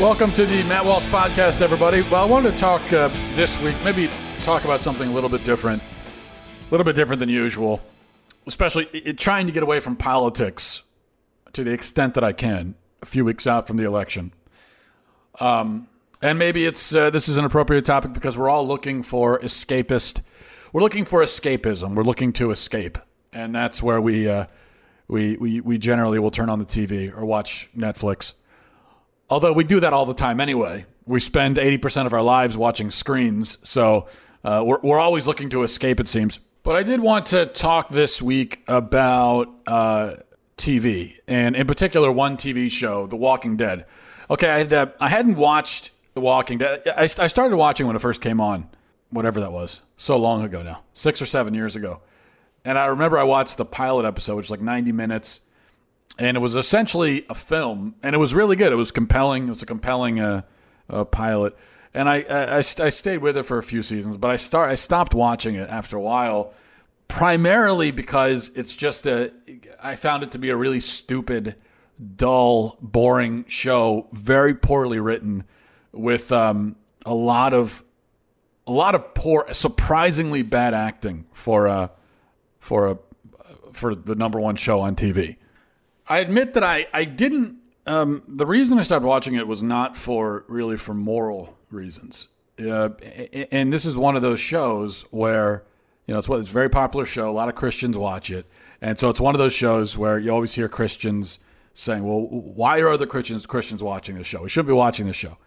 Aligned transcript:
Welcome 0.00 0.32
to 0.32 0.46
the 0.46 0.62
Matt 0.64 0.84
Walsh 0.84 1.04
podcast, 1.06 1.60
everybody. 1.60 2.02
Well, 2.02 2.22
I 2.22 2.24
wanted 2.24 2.52
to 2.52 2.58
talk 2.58 2.80
uh, 2.92 3.08
this 3.34 3.60
week, 3.60 3.76
maybe 3.84 4.08
talk 4.42 4.64
about 4.64 4.80
something 4.80 5.08
a 5.08 5.12
little 5.12 5.28
bit 5.28 5.44
different, 5.44 5.82
a 5.82 6.70
little 6.70 6.84
bit 6.84 6.96
different 6.96 7.20
than 7.20 7.28
usual, 7.28 7.80
especially 8.46 8.86
it, 8.92 9.18
trying 9.18 9.46
to 9.46 9.52
get 9.52 9.62
away 9.62 9.80
from 9.80 9.96
politics 9.96 10.82
to 11.52 11.62
the 11.62 11.72
extent 11.72 12.14
that 12.14 12.24
I 12.24 12.32
can 12.32 12.74
a 13.02 13.06
few 13.06 13.24
weeks 13.24 13.46
out 13.46 13.66
from 13.66 13.76
the 13.76 13.84
election. 13.84 14.32
Um, 15.40 15.88
and 16.22 16.38
maybe 16.38 16.64
it's 16.64 16.94
uh, 16.94 17.10
this 17.10 17.28
is 17.28 17.36
an 17.36 17.44
appropriate 17.44 17.84
topic 17.84 18.12
because 18.12 18.36
we're 18.36 18.48
all 18.48 18.66
looking 18.66 19.02
for 19.02 19.38
escapist. 19.40 20.22
We're 20.72 20.82
looking 20.82 21.04
for 21.04 21.22
escapism. 21.22 21.94
We're 21.94 22.02
looking 22.02 22.32
to 22.34 22.50
escape, 22.50 22.98
and 23.32 23.54
that's 23.54 23.82
where 23.82 24.00
we 24.00 24.28
uh, 24.28 24.46
we, 25.06 25.36
we 25.36 25.60
we 25.60 25.78
generally 25.78 26.18
will 26.18 26.30
turn 26.30 26.50
on 26.50 26.58
the 26.58 26.64
TV 26.64 27.16
or 27.16 27.24
watch 27.24 27.68
Netflix. 27.76 28.34
Although 29.30 29.52
we 29.52 29.64
do 29.64 29.80
that 29.80 29.92
all 29.92 30.06
the 30.06 30.14
time 30.14 30.40
anyway. 30.40 30.86
We 31.04 31.20
spend 31.20 31.56
80% 31.56 32.04
of 32.06 32.12
our 32.12 32.22
lives 32.22 32.56
watching 32.56 32.90
screens, 32.90 33.58
so 33.62 34.08
uh, 34.44 34.62
we're, 34.66 34.78
we're 34.82 34.98
always 34.98 35.26
looking 35.26 35.48
to 35.50 35.62
escape, 35.62 36.00
it 36.00 36.08
seems. 36.08 36.38
But 36.62 36.76
I 36.76 36.82
did 36.82 37.00
want 37.00 37.26
to 37.26 37.46
talk 37.46 37.88
this 37.88 38.20
week 38.20 38.62
about 38.68 39.48
uh, 39.66 40.16
TV, 40.58 41.16
and 41.26 41.56
in 41.56 41.66
particular, 41.66 42.12
one 42.12 42.36
TV 42.36 42.70
show, 42.70 43.06
The 43.06 43.16
Walking 43.16 43.56
Dead. 43.56 43.86
Okay, 44.28 44.50
I, 44.50 44.58
had, 44.58 44.72
uh, 44.72 44.86
I 45.00 45.08
hadn't 45.08 45.36
watched 45.36 45.92
The 46.18 46.24
Walking 46.24 46.58
Dead. 46.58 46.82
I, 46.96 47.02
I 47.02 47.26
started 47.28 47.56
watching 47.56 47.86
when 47.86 47.94
it 47.94 48.00
first 48.00 48.20
came 48.20 48.40
on, 48.40 48.68
whatever 49.10 49.40
that 49.40 49.52
was, 49.52 49.82
so 49.96 50.16
long 50.16 50.42
ago 50.42 50.62
now, 50.62 50.82
six 50.92 51.22
or 51.22 51.26
seven 51.26 51.54
years 51.54 51.76
ago. 51.76 52.00
And 52.64 52.76
I 52.76 52.86
remember 52.86 53.18
I 53.18 53.22
watched 53.22 53.56
the 53.56 53.64
pilot 53.64 54.04
episode, 54.04 54.36
which 54.36 54.46
was 54.46 54.50
like 54.50 54.60
90 54.60 54.92
minutes 54.92 55.40
and 56.18 56.36
it 56.36 56.40
was 56.40 56.56
essentially 56.56 57.24
a 57.30 57.34
film, 57.34 57.94
and 58.02 58.14
it 58.14 58.18
was 58.18 58.34
really 58.34 58.56
good. 58.56 58.72
It 58.72 58.76
was 58.76 58.90
compelling. 58.90 59.46
It 59.46 59.50
was 59.50 59.62
a 59.62 59.66
compelling 59.66 60.18
uh, 60.18 60.42
uh, 60.90 61.04
pilot, 61.04 61.56
and 61.94 62.08
I, 62.08 62.22
I, 62.22 62.56
I 62.56 62.60
stayed 62.60 63.18
with 63.18 63.36
it 63.36 63.44
for 63.44 63.58
a 63.58 63.62
few 63.62 63.82
seasons, 63.82 64.16
but 64.16 64.30
I 64.30 64.36
start 64.36 64.70
I 64.70 64.74
stopped 64.74 65.14
watching 65.14 65.54
it 65.54 65.70
after 65.70 65.96
a 65.96 66.00
while, 66.00 66.54
primarily 67.06 67.92
because 67.92 68.50
it's 68.56 68.74
just 68.74 69.06
a 69.06 69.32
I 69.80 69.94
found 69.94 70.24
it 70.24 70.32
to 70.32 70.38
be 70.38 70.50
a 70.50 70.56
really 70.56 70.80
stupid, 70.80 71.54
dull, 72.16 72.76
boring 72.80 73.44
show, 73.46 74.08
very 74.12 74.54
poorly 74.54 74.98
written, 74.98 75.44
with 75.92 76.30
um, 76.32 76.76
a 77.04 77.14
lot 77.14 77.52
of 77.52 77.82
a 78.66 78.72
lot 78.72 78.94
of 78.94 79.14
poor, 79.14 79.46
surprisingly 79.52 80.42
bad 80.42 80.74
acting 80.74 81.26
for 81.32 81.66
uh, 81.66 81.88
for 82.60 82.88
a 82.88 82.98
for 83.72 83.94
the 83.94 84.14
number 84.14 84.40
one 84.40 84.56
show 84.56 84.80
on 84.80 84.94
TV. 84.94 85.36
I 86.08 86.18
admit 86.18 86.54
that 86.54 86.64
I 86.64 86.86
I 86.92 87.04
didn't. 87.04 87.56
Um, 87.86 88.22
the 88.28 88.44
reason 88.44 88.78
I 88.78 88.82
stopped 88.82 89.04
watching 89.04 89.34
it 89.34 89.46
was 89.46 89.62
not 89.62 89.96
for 89.96 90.44
really 90.48 90.76
for 90.76 90.92
moral 90.92 91.56
reasons. 91.70 92.28
Uh, 92.58 92.90
and 93.52 93.72
this 93.72 93.86
is 93.86 93.96
one 93.96 94.16
of 94.16 94.22
those 94.22 94.40
shows 94.40 95.02
where 95.10 95.64
you 96.06 96.12
know 96.12 96.18
it's 96.18 96.28
what 96.28 96.40
it's 96.40 96.50
a 96.50 96.52
very 96.52 96.68
popular 96.68 97.06
show. 97.06 97.30
A 97.30 97.32
lot 97.32 97.48
of 97.48 97.54
Christians 97.54 97.96
watch 97.96 98.30
it, 98.30 98.46
and 98.82 98.98
so 98.98 99.08
it's 99.08 99.20
one 99.20 99.34
of 99.34 99.38
those 99.38 99.54
shows 99.54 99.96
where 99.96 100.18
you 100.18 100.30
always 100.30 100.52
hear 100.52 100.68
Christians 100.68 101.38
saying, 101.72 102.04
"Well, 102.04 102.26
why 102.26 102.80
are 102.80 102.90
other 102.90 103.06
Christians 103.06 103.46
Christians 103.46 103.82
watching 103.82 104.16
this 104.16 104.26
show? 104.26 104.42
We 104.42 104.48
shouldn't 104.50 104.68
be 104.68 104.74
watching 104.74 105.06
this 105.06 105.16
show." 105.16 105.38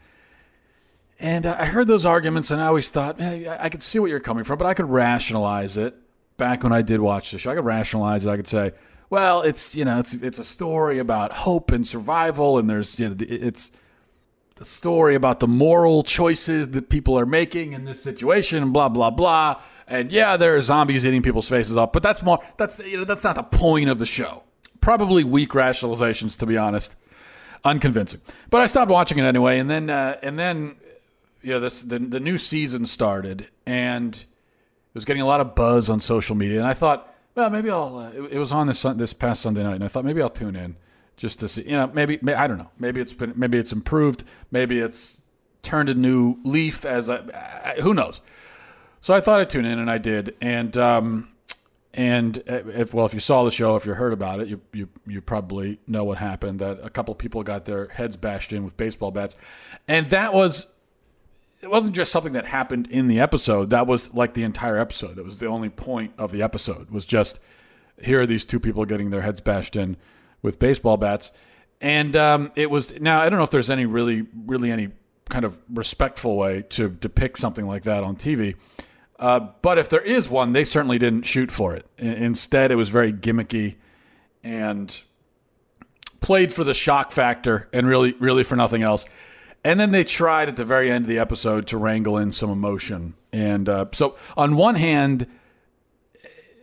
And 1.22 1.46
I 1.46 1.66
heard 1.66 1.86
those 1.86 2.04
arguments, 2.04 2.50
and 2.50 2.60
I 2.60 2.66
always 2.66 2.90
thought, 2.90 3.20
hey, 3.20 3.48
I 3.48 3.70
could 3.70 3.84
see 3.84 4.00
what 4.00 4.10
you're 4.10 4.20
coming 4.20 4.44
from, 4.44 4.58
but 4.58 4.66
I 4.66 4.74
could 4.74 4.90
rationalize 4.90 5.78
it. 5.78 5.96
Back 6.38 6.64
when 6.64 6.74
I 6.74 6.82
did 6.82 7.00
watch 7.00 7.30
the 7.30 7.38
show, 7.38 7.52
I 7.52 7.56
could 7.56 7.64
rationalize 7.64 8.26
it. 8.26 8.30
I 8.32 8.38
could 8.38 8.48
say, 8.48 8.72
well, 9.12 9.44
it's 9.44 9.76
you 9.76 9.86
know, 9.86 10.00
it's 10.00 10.16
it's 10.16 10.40
a 10.40 10.44
story 10.44 10.98
about 10.98 11.32
hope 11.32 11.72
and 11.72 11.86
survival, 11.86 12.58
and 12.58 12.68
there's 12.68 13.00
you 13.00 13.10
know, 13.10 13.16
it's 13.20 13.72
the 14.56 14.66
story 14.66 15.14
about 15.14 15.40
the 15.40 15.48
moral 15.48 16.02
choices 16.02 16.70
that 16.70 16.90
people 16.90 17.20
are 17.20 17.28
making 17.28 17.74
in 17.74 17.84
this 17.84 18.02
situation, 18.02 18.64
and 18.64 18.74
blah 18.74 18.90
blah 18.90 19.12
blah. 19.12 19.62
And 19.88 20.12
yeah, 20.12 20.38
there 20.38 20.56
are 20.56 20.62
zombies 20.62 21.06
eating 21.06 21.22
people's 21.22 21.48
faces 21.48 21.78
off, 21.78 21.92
but 21.92 22.02
that's 22.02 22.24
more 22.24 22.40
that's 22.58 22.80
you 22.80 22.98
know 22.98 23.04
that's 23.04 23.24
not 23.24 23.36
the 23.36 23.44
point 23.44 23.90
of 23.90 24.00
the 24.00 24.08
show. 24.08 24.42
Probably 24.80 25.24
weak 25.24 25.52
rationalizations, 25.52 26.40
to 26.40 26.48
be 26.48 26.58
honest, 26.58 26.96
unconvincing. 27.64 28.22
But 28.50 28.62
I 28.62 28.66
stopped 28.66 28.90
watching 28.90 29.20
it 29.20 29.24
anyway, 29.24 29.60
and 29.60 29.70
then 29.70 29.92
uh, 29.92 30.18
and 30.24 30.40
then 30.40 30.78
you 31.42 31.52
know 31.52 31.60
this 31.60 31.82
the 31.82 32.00
the 32.00 32.20
new 32.20 32.38
season 32.38 32.86
started, 32.86 33.48
and 33.66 34.16
it 34.16 34.96
was 34.96 35.06
getting 35.06 35.22
a 35.22 35.28
lot 35.28 35.42
of 35.42 35.56
buzz 35.56 35.90
on 35.90 36.00
social 36.00 36.36
media, 36.36 36.60
and 36.60 36.68
I 36.68 36.74
thought 36.74 37.12
well, 37.36 37.50
maybe 37.50 37.70
I'll. 37.70 37.98
Uh, 37.98 38.12
it, 38.12 38.34
it, 38.34 38.38
was 38.38 38.52
on 38.52 38.68
this 38.68 38.82
this 38.82 39.14
past 39.14 39.42
Sunday 39.42 39.64
night, 39.64 39.76
and 39.76 39.84
I 39.84 39.88
thought 39.88 40.04
maybe 40.04 40.22
I'll 40.22 40.30
tune 40.30 40.56
in 40.56 40.76
just 41.16 41.40
to 41.40 41.48
see. 41.48 41.64
You 41.64 41.72
know, 41.72 41.88
maybe, 41.88 42.20
I 42.34 42.48
don't 42.48 42.58
know. 42.58 42.72
Maybe 42.78 43.00
it's 43.00 43.14
been 43.14 43.34
maybe 43.36 43.58
it's 43.58 43.72
improved. 43.72 44.24
Maybe 44.52 44.80
it's 44.80 45.22
turned 45.62 45.90
a 45.90 45.94
new 45.94 46.38
leaf. 46.44 46.84
As 46.84 47.10
I, 47.10 47.18
I 47.18 47.82
who 47.82 47.94
knows. 47.94 48.22
So 49.02 49.14
I 49.14 49.22
thought 49.22 49.40
I'd 49.40 49.50
tune 49.50 49.66
in, 49.66 49.80
and 49.80 49.90
I 49.90 49.98
did. 49.98 50.36
And 50.42 50.76
um, 50.76 51.30
and 51.94 52.38
uh, 52.50 52.64
if 52.68 52.94
well, 52.94 53.06
if 53.06 53.14
you 53.14 53.22
saw 53.22 53.46
the 53.46 53.52
show, 53.52 53.78
if 53.78 53.86
you 53.86 53.94
heard 53.94 54.14
about 54.14 54.42
it, 54.42 54.50
you 54.50 54.60
you 54.74 54.90
you 55.08 55.22
probably 55.22 55.80
know 55.88 56.04
what 56.04 56.18
happened. 56.18 56.60
That 56.60 56.80
a 56.84 56.90
couple 56.90 57.16
people 57.16 57.44
got 57.44 57.64
their 57.64 57.88
heads 57.88 58.18
bashed 58.18 58.52
in 58.52 58.66
with 58.66 58.76
baseball 58.76 59.12
bats, 59.12 59.38
and 59.88 60.10
that 60.10 60.34
was 60.34 60.68
it 61.62 61.70
wasn't 61.70 61.96
just 61.96 62.12
something 62.12 62.34
that 62.34 62.46
happened 62.46 62.88
in 62.90 63.08
the 63.08 63.20
episode. 63.20 63.70
That 63.70 63.88
was 63.88 64.14
like 64.14 64.34
the 64.34 64.44
entire 64.44 64.78
episode. 64.78 65.16
That 65.16 65.26
was 65.26 65.40
the 65.40 65.48
only 65.48 65.70
point 65.70 66.14
of 66.18 66.32
the 66.32 66.42
episode. 66.42 66.90
Was 66.90 67.06
just 67.06 67.40
here 68.02 68.22
are 68.22 68.26
these 68.26 68.46
two 68.46 68.60
people 68.60 68.86
getting 68.86 69.10
their 69.10 69.22
heads 69.22 69.40
bashed 69.40 69.76
in 69.76 69.98
with 70.42 70.60
baseball 70.60 70.98
bats, 70.98 71.32
and 71.80 72.16
um, 72.16 72.52
it 72.56 72.70
was 72.70 73.00
now 73.00 73.22
I 73.22 73.30
don't 73.30 73.38
know 73.38 73.44
if 73.44 73.52
there's 73.52 73.70
any 73.70 73.86
really 73.86 74.28
really 74.46 74.72
any 74.72 74.90
kind 75.30 75.46
of 75.46 75.60
respectful 75.70 76.36
way 76.36 76.64
to 76.70 76.90
depict 76.90 77.38
something 77.38 77.68
like 77.68 77.84
that 77.84 78.04
on 78.04 78.16
TV. 78.16 78.56
Uh, 79.20 79.40
but 79.62 79.78
if 79.78 79.88
there 79.88 80.02
is 80.02 80.28
one, 80.30 80.52
they 80.52 80.64
certainly 80.64 80.98
didn't 80.98 81.24
shoot 81.24 81.52
for 81.52 81.76
it. 81.76 81.86
Instead, 82.00 82.72
it 82.72 82.76
was 82.76 82.90
very 82.90 83.14
gimmicky 83.14 83.76
and 84.44 85.02
played 86.22 86.52
for 86.52 86.64
the 86.64 86.74
shock 86.74 87.12
factor 87.12 87.70
and 87.72 87.88
really, 87.88 88.14
really 88.14 88.44
for 88.44 88.56
nothing 88.56 88.82
else. 88.82 89.06
And 89.64 89.80
then 89.80 89.92
they 89.92 90.04
tried 90.04 90.50
at 90.50 90.56
the 90.56 90.66
very 90.66 90.90
end 90.90 91.06
of 91.06 91.10
the 91.10 91.20
episode 91.20 91.68
to 91.68 91.78
wrangle 91.78 92.18
in 92.18 92.32
some 92.32 92.50
emotion. 92.50 93.14
And 93.32 93.70
uh, 93.70 93.86
so, 93.92 94.16
on 94.36 94.56
one 94.56 94.76
hand, 94.76 95.28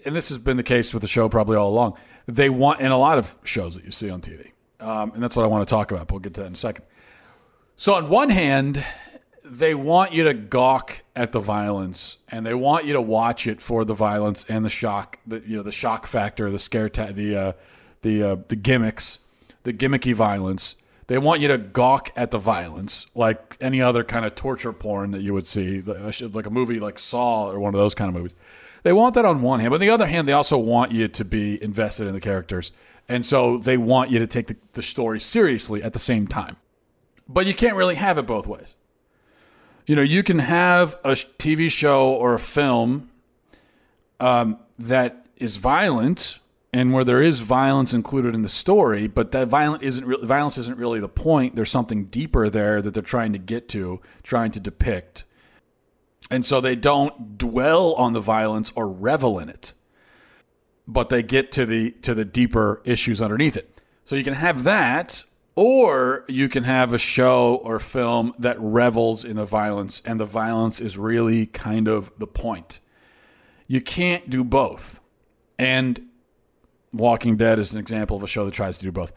and 0.04 0.16
this 0.16 0.28
has 0.30 0.38
been 0.38 0.56
the 0.56 0.62
case 0.62 0.92
with 0.92 1.02
the 1.02 1.08
show 1.08 1.28
probably 1.28 1.56
all 1.56 1.70
along, 1.70 1.96
they 2.26 2.50
want, 2.50 2.80
in 2.80 2.90
a 2.90 2.98
lot 2.98 3.18
of 3.18 3.34
shows 3.44 3.74
that 3.76 3.84
you 3.84 3.90
see 3.90 4.10
on 4.10 4.20
TV, 4.20 4.50
um, 4.80 5.12
and 5.14 5.22
that's 5.22 5.36
what 5.36 5.44
I 5.44 5.48
want 5.48 5.66
to 5.66 5.70
talk 5.70 5.92
about. 5.92 6.08
But 6.08 6.14
we'll 6.14 6.20
get 6.20 6.34
to 6.34 6.40
that 6.40 6.46
in 6.48 6.54
a 6.54 6.56
second. 6.56 6.84
So, 7.76 7.94
on 7.94 8.08
one 8.08 8.30
hand, 8.30 8.84
they 9.44 9.74
want 9.74 10.12
you 10.12 10.24
to 10.24 10.34
gawk 10.34 11.02
at 11.14 11.30
the 11.30 11.40
violence, 11.40 12.18
and 12.28 12.44
they 12.44 12.54
want 12.54 12.84
you 12.84 12.94
to 12.94 13.00
watch 13.00 13.46
it 13.46 13.62
for 13.62 13.84
the 13.84 13.94
violence 13.94 14.44
and 14.48 14.64
the 14.64 14.70
shock, 14.70 15.18
the 15.26 15.40
you 15.46 15.56
know, 15.56 15.62
the 15.62 15.72
shock 15.72 16.06
factor, 16.06 16.50
the 16.50 16.58
scare, 16.58 16.88
ta- 16.88 17.12
the 17.12 17.36
uh, 17.36 17.52
the 18.02 18.22
uh, 18.22 18.36
the 18.48 18.56
gimmicks, 18.56 19.20
the 19.62 19.72
gimmicky 19.72 20.14
violence 20.14 20.74
they 21.08 21.16
want 21.16 21.40
you 21.40 21.48
to 21.48 21.58
gawk 21.58 22.10
at 22.16 22.30
the 22.30 22.38
violence, 22.38 23.06
like 23.14 23.56
any 23.60 23.80
other 23.80 24.04
kind 24.04 24.26
of 24.26 24.34
torture 24.34 24.74
porn 24.74 25.10
that 25.12 25.22
you 25.22 25.32
would 25.32 25.46
see, 25.46 25.80
like 25.80 26.46
a 26.46 26.50
movie 26.50 26.78
like 26.78 26.98
Saw 26.98 27.50
or 27.50 27.58
one 27.58 27.74
of 27.74 27.80
those 27.80 27.94
kind 27.94 28.10
of 28.10 28.14
movies. 28.14 28.36
They 28.82 28.92
want 28.92 29.14
that 29.14 29.24
on 29.24 29.40
one 29.40 29.58
hand, 29.60 29.70
but 29.70 29.76
on 29.76 29.80
the 29.80 29.90
other 29.90 30.06
hand, 30.06 30.28
they 30.28 30.34
also 30.34 30.58
want 30.58 30.92
you 30.92 31.08
to 31.08 31.24
be 31.24 31.62
invested 31.62 32.06
in 32.06 32.12
the 32.12 32.20
characters. 32.20 32.72
And 33.08 33.24
so 33.24 33.56
they 33.56 33.78
want 33.78 34.10
you 34.10 34.18
to 34.18 34.26
take 34.26 34.48
the, 34.48 34.56
the 34.74 34.82
story 34.82 35.18
seriously 35.18 35.82
at 35.82 35.94
the 35.94 35.98
same 35.98 36.26
time. 36.26 36.56
But 37.26 37.46
you 37.46 37.54
can't 37.54 37.74
really 37.74 37.94
have 37.94 38.18
it 38.18 38.26
both 38.26 38.46
ways. 38.46 38.76
You 39.86 39.96
know, 39.96 40.02
you 40.02 40.22
can 40.22 40.38
have 40.38 40.98
a 41.04 41.12
TV 41.12 41.70
show 41.70 42.10
or 42.10 42.34
a 42.34 42.38
film 42.38 43.10
um, 44.20 44.58
that 44.78 45.26
is 45.36 45.56
violent 45.56 46.38
and 46.72 46.92
where 46.92 47.04
there 47.04 47.22
is 47.22 47.40
violence 47.40 47.94
included 47.94 48.34
in 48.34 48.42
the 48.42 48.48
story, 48.48 49.06
but 49.06 49.30
that 49.32 49.48
violence 49.48 49.82
isn't 49.82 50.04
re- 50.04 50.18
violence 50.22 50.58
isn't 50.58 50.78
really 50.78 51.00
the 51.00 51.08
point. 51.08 51.56
There's 51.56 51.70
something 51.70 52.06
deeper 52.06 52.50
there 52.50 52.82
that 52.82 52.92
they're 52.92 53.02
trying 53.02 53.32
to 53.32 53.38
get 53.38 53.68
to, 53.70 54.00
trying 54.22 54.50
to 54.52 54.60
depict. 54.60 55.24
And 56.30 56.44
so 56.44 56.60
they 56.60 56.76
don't 56.76 57.38
dwell 57.38 57.94
on 57.94 58.12
the 58.12 58.20
violence 58.20 58.70
or 58.76 58.88
revel 58.88 59.38
in 59.38 59.48
it, 59.48 59.72
but 60.86 61.08
they 61.08 61.22
get 61.22 61.52
to 61.52 61.64
the 61.64 61.92
to 62.02 62.14
the 62.14 62.24
deeper 62.24 62.82
issues 62.84 63.22
underneath 63.22 63.56
it. 63.56 63.74
So 64.04 64.16
you 64.16 64.24
can 64.24 64.34
have 64.34 64.64
that, 64.64 65.24
or 65.54 66.24
you 66.28 66.48
can 66.50 66.64
have 66.64 66.92
a 66.92 66.98
show 66.98 67.60
or 67.64 67.80
film 67.80 68.34
that 68.38 68.56
revels 68.60 69.24
in 69.24 69.36
the 69.36 69.46
violence, 69.46 70.02
and 70.04 70.20
the 70.20 70.26
violence 70.26 70.80
is 70.80 70.98
really 70.98 71.46
kind 71.46 71.88
of 71.88 72.12
the 72.18 72.26
point. 72.26 72.80
You 73.66 73.80
can't 73.80 74.28
do 74.28 74.44
both. 74.44 75.00
And 75.58 76.07
Walking 76.92 77.36
Dead 77.36 77.58
is 77.58 77.72
an 77.72 77.80
example 77.80 78.16
of 78.16 78.22
a 78.22 78.26
show 78.26 78.44
that 78.44 78.54
tries 78.54 78.78
to 78.78 78.84
do 78.84 78.92
both. 78.92 79.12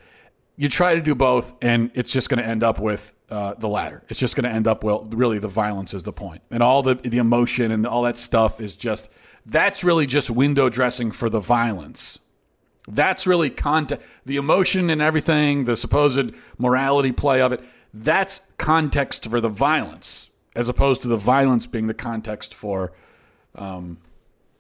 You 0.58 0.70
try 0.70 0.96
to 0.96 1.02
do 1.02 1.16
both, 1.16 1.56
and 1.62 1.90
it's 1.94 2.12
just 2.12 2.30
going 2.30 2.42
to 2.42 2.48
end 2.48 2.64
up 2.64 2.80
with 2.80 3.14
uh, 3.30 3.54
the 3.56 3.68
latter. 3.68 4.04
It's 4.10 4.20
just 4.20 4.36
going 4.36 4.44
to 4.44 4.56
end 4.56 4.68
up 4.68 4.84
well. 4.84 5.06
Really, 5.06 5.40
the 5.40 5.48
violence 5.48 5.94
is 5.94 6.04
the 6.04 6.14
point, 6.14 6.42
and 6.52 6.62
all 6.62 6.84
the 6.84 6.96
the 6.96 7.18
emotion 7.18 7.72
and 7.72 7.88
all 7.88 8.04
that 8.04 8.18
stuff 8.18 8.60
is 8.60 8.76
just 8.76 9.10
that's 9.46 9.84
really 9.84 10.06
just 10.06 10.30
window 10.30 10.70
dressing 10.70 11.12
for 11.12 11.30
the 11.30 11.40
violence. 11.40 12.20
That's 12.88 13.26
really 13.26 13.50
context. 13.50 14.06
The 14.26 14.36
emotion 14.36 14.90
and 14.90 15.02
everything, 15.02 15.66
the 15.66 15.76
supposed 15.76 16.34
morality 16.58 17.12
play 17.12 17.42
of 17.42 17.54
it. 17.54 17.64
That's 17.94 18.42
context 18.58 19.30
for 19.30 19.42
the 19.42 19.50
violence, 19.50 20.30
as 20.56 20.70
opposed 20.70 21.02
to 21.04 21.08
the 21.08 21.18
violence 21.18 21.66
being 21.66 21.88
the 21.88 21.94
context 21.94 22.54
for 22.54 22.94
um, 23.56 23.98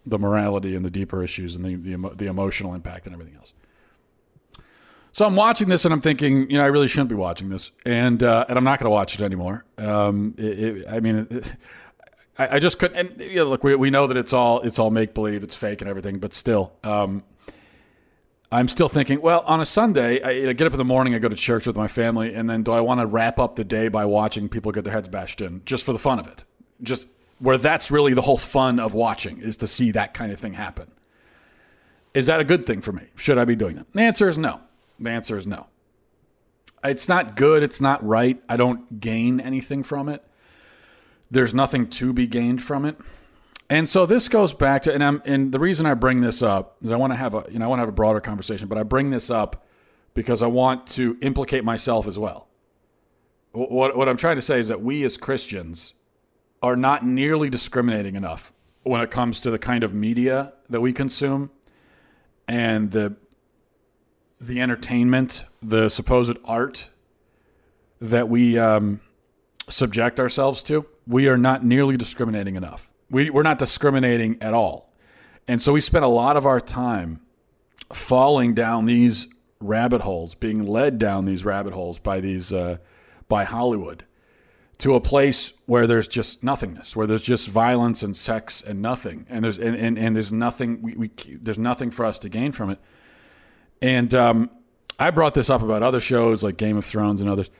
the 0.05 0.17
morality 0.17 0.75
and 0.75 0.83
the 0.83 0.89
deeper 0.89 1.23
issues 1.23 1.55
and 1.55 1.65
the, 1.65 1.75
the, 1.75 2.15
the 2.15 2.27
emotional 2.27 2.73
impact 2.73 3.05
and 3.05 3.13
everything 3.13 3.35
else. 3.35 3.53
So 5.13 5.25
I'm 5.25 5.35
watching 5.35 5.67
this 5.67 5.83
and 5.83 5.93
I'm 5.93 6.01
thinking, 6.01 6.49
you 6.49 6.57
know, 6.57 6.63
I 6.63 6.67
really 6.67 6.87
shouldn't 6.87 7.09
be 7.09 7.15
watching 7.15 7.49
this, 7.49 7.71
and 7.85 8.23
uh, 8.23 8.45
and 8.47 8.57
I'm 8.57 8.63
not 8.63 8.79
going 8.79 8.85
to 8.85 8.91
watch 8.91 9.13
it 9.15 9.21
anymore. 9.21 9.65
Um, 9.77 10.35
it, 10.37 10.59
it, 10.59 10.85
I 10.89 11.01
mean, 11.01 11.27
it, 11.29 11.55
I, 12.37 12.55
I, 12.55 12.59
just 12.59 12.79
couldn't. 12.79 12.97
And 12.97 13.21
you 13.21 13.35
know, 13.37 13.45
look, 13.45 13.63
we, 13.63 13.75
we 13.75 13.89
know 13.89 14.07
that 14.07 14.15
it's 14.15 14.31
all 14.31 14.61
it's 14.61 14.79
all 14.79 14.89
make 14.89 15.13
believe, 15.13 15.43
it's 15.43 15.53
fake 15.53 15.81
and 15.81 15.89
everything, 15.89 16.19
but 16.19 16.33
still, 16.33 16.71
um, 16.85 17.23
I'm 18.53 18.69
still 18.69 18.87
thinking. 18.87 19.21
Well, 19.21 19.41
on 19.45 19.59
a 19.59 19.65
Sunday, 19.65 20.21
I, 20.21 20.49
I, 20.49 20.53
get 20.53 20.65
up 20.65 20.73
in 20.73 20.79
the 20.79 20.85
morning, 20.85 21.13
I 21.13 21.19
go 21.19 21.27
to 21.27 21.35
church 21.35 21.67
with 21.67 21.75
my 21.75 21.89
family, 21.89 22.33
and 22.33 22.49
then 22.49 22.63
do 22.63 22.71
I 22.71 22.79
want 22.79 23.01
to 23.01 23.05
wrap 23.05 23.37
up 23.37 23.57
the 23.57 23.65
day 23.65 23.89
by 23.89 24.05
watching 24.05 24.47
people 24.47 24.71
get 24.71 24.85
their 24.85 24.93
heads 24.93 25.09
bashed 25.09 25.41
in 25.41 25.61
just 25.65 25.83
for 25.83 25.91
the 25.91 25.99
fun 25.99 26.19
of 26.19 26.27
it? 26.27 26.45
Just 26.81 27.09
where 27.41 27.57
that's 27.57 27.89
really 27.89 28.13
the 28.13 28.21
whole 28.21 28.37
fun 28.37 28.79
of 28.79 28.93
watching 28.93 29.41
is 29.41 29.57
to 29.57 29.67
see 29.67 29.91
that 29.91 30.13
kind 30.13 30.31
of 30.31 30.39
thing 30.39 30.53
happen. 30.53 30.89
Is 32.13 32.27
that 32.27 32.39
a 32.39 32.43
good 32.43 32.65
thing 32.65 32.81
for 32.81 32.91
me? 32.91 33.03
Should 33.15 33.37
I 33.39 33.45
be 33.45 33.55
doing 33.55 33.77
that? 33.77 33.91
The 33.93 34.01
answer 34.01 34.29
is 34.29 34.37
no. 34.37 34.61
The 34.99 35.09
answer 35.09 35.37
is 35.37 35.47
no. 35.47 35.65
It's 36.83 37.09
not 37.09 37.35
good. 37.35 37.63
It's 37.63 37.81
not 37.81 38.05
right. 38.05 38.41
I 38.47 38.57
don't 38.57 38.99
gain 38.99 39.39
anything 39.39 39.81
from 39.81 40.07
it. 40.07 40.23
There's 41.31 41.53
nothing 41.53 41.87
to 41.91 42.13
be 42.13 42.27
gained 42.27 42.61
from 42.61 42.85
it. 42.85 42.97
And 43.69 43.87
so 43.89 44.05
this 44.05 44.27
goes 44.27 44.53
back 44.53 44.83
to, 44.83 44.93
and 44.93 45.03
I'm, 45.03 45.21
and 45.25 45.51
the 45.51 45.59
reason 45.59 45.85
I 45.85 45.93
bring 45.95 46.21
this 46.21 46.41
up 46.41 46.75
is 46.83 46.91
I 46.91 46.97
want 46.97 47.13
to 47.13 47.17
have 47.17 47.33
a, 47.33 47.45
you 47.49 47.57
know, 47.57 47.65
I 47.65 47.67
want 47.69 47.79
to 47.79 47.83
have 47.83 47.89
a 47.89 47.93
broader 47.93 48.19
conversation, 48.19 48.67
but 48.67 48.77
I 48.77 48.83
bring 48.83 49.09
this 49.09 49.31
up 49.31 49.65
because 50.13 50.43
I 50.43 50.47
want 50.47 50.85
to 50.87 51.17
implicate 51.21 51.63
myself 51.63 52.05
as 52.07 52.19
well. 52.19 52.49
What, 53.53 53.95
what 53.97 54.09
I'm 54.09 54.17
trying 54.17 54.35
to 54.35 54.41
say 54.41 54.59
is 54.59 54.67
that 54.67 54.81
we 54.81 55.03
as 55.05 55.17
Christians 55.17 55.93
are 56.61 56.75
not 56.75 57.05
nearly 57.05 57.49
discriminating 57.49 58.15
enough 58.15 58.53
when 58.83 59.01
it 59.01 59.11
comes 59.11 59.41
to 59.41 59.51
the 59.51 59.59
kind 59.59 59.83
of 59.83 59.93
media 59.93 60.53
that 60.69 60.81
we 60.81 60.93
consume 60.93 61.49
and 62.47 62.91
the 62.91 63.15
the 64.39 64.59
entertainment, 64.59 65.45
the 65.61 65.87
supposed 65.87 66.35
art 66.45 66.89
that 67.99 68.27
we 68.27 68.57
um, 68.57 68.99
subject 69.69 70.19
ourselves 70.19 70.63
to. 70.63 70.85
We 71.05 71.27
are 71.27 71.37
not 71.37 71.63
nearly 71.63 71.95
discriminating 71.95 72.55
enough. 72.55 72.89
We, 73.11 73.29
we're 73.29 73.43
not 73.43 73.59
discriminating 73.59 74.41
at 74.41 74.55
all. 74.55 74.91
And 75.47 75.61
so 75.61 75.73
we 75.73 75.81
spend 75.81 76.05
a 76.05 76.09
lot 76.09 76.37
of 76.37 76.47
our 76.47 76.59
time 76.59 77.21
falling 77.93 78.55
down 78.55 78.87
these 78.87 79.27
rabbit 79.59 80.01
holes, 80.01 80.33
being 80.33 80.65
led 80.65 80.97
down 80.97 81.25
these 81.25 81.45
rabbit 81.45 81.73
holes 81.73 81.99
by 81.99 82.19
these 82.19 82.51
uh, 82.51 82.77
by 83.27 83.43
Hollywood 83.43 84.05
to 84.81 84.95
a 84.95 84.99
place 84.99 85.53
where 85.67 85.85
there's 85.85 86.07
just 86.07 86.43
nothingness, 86.43 86.95
where 86.95 87.05
there's 87.05 87.21
just 87.21 87.47
violence 87.47 88.01
and 88.01 88.15
sex 88.15 88.63
and 88.63 88.81
nothing, 88.81 89.27
and 89.29 89.43
there's 89.43 89.59
and, 89.59 89.75
and, 89.75 89.97
and 89.97 90.15
there's 90.15 90.33
nothing 90.33 90.81
we, 90.81 90.95
we 90.95 91.11
there's 91.39 91.59
nothing 91.59 91.91
for 91.91 92.03
us 92.03 92.17
to 92.19 92.29
gain 92.29 92.51
from 92.51 92.71
it. 92.71 92.79
And 93.79 94.13
um, 94.15 94.49
I 94.99 95.11
brought 95.11 95.35
this 95.35 95.51
up 95.51 95.61
about 95.61 95.83
other 95.83 95.99
shows 95.99 96.41
like 96.41 96.57
Game 96.57 96.77
of 96.77 96.85
Thrones 96.85 97.21
and 97.21 97.29
others, 97.29 97.51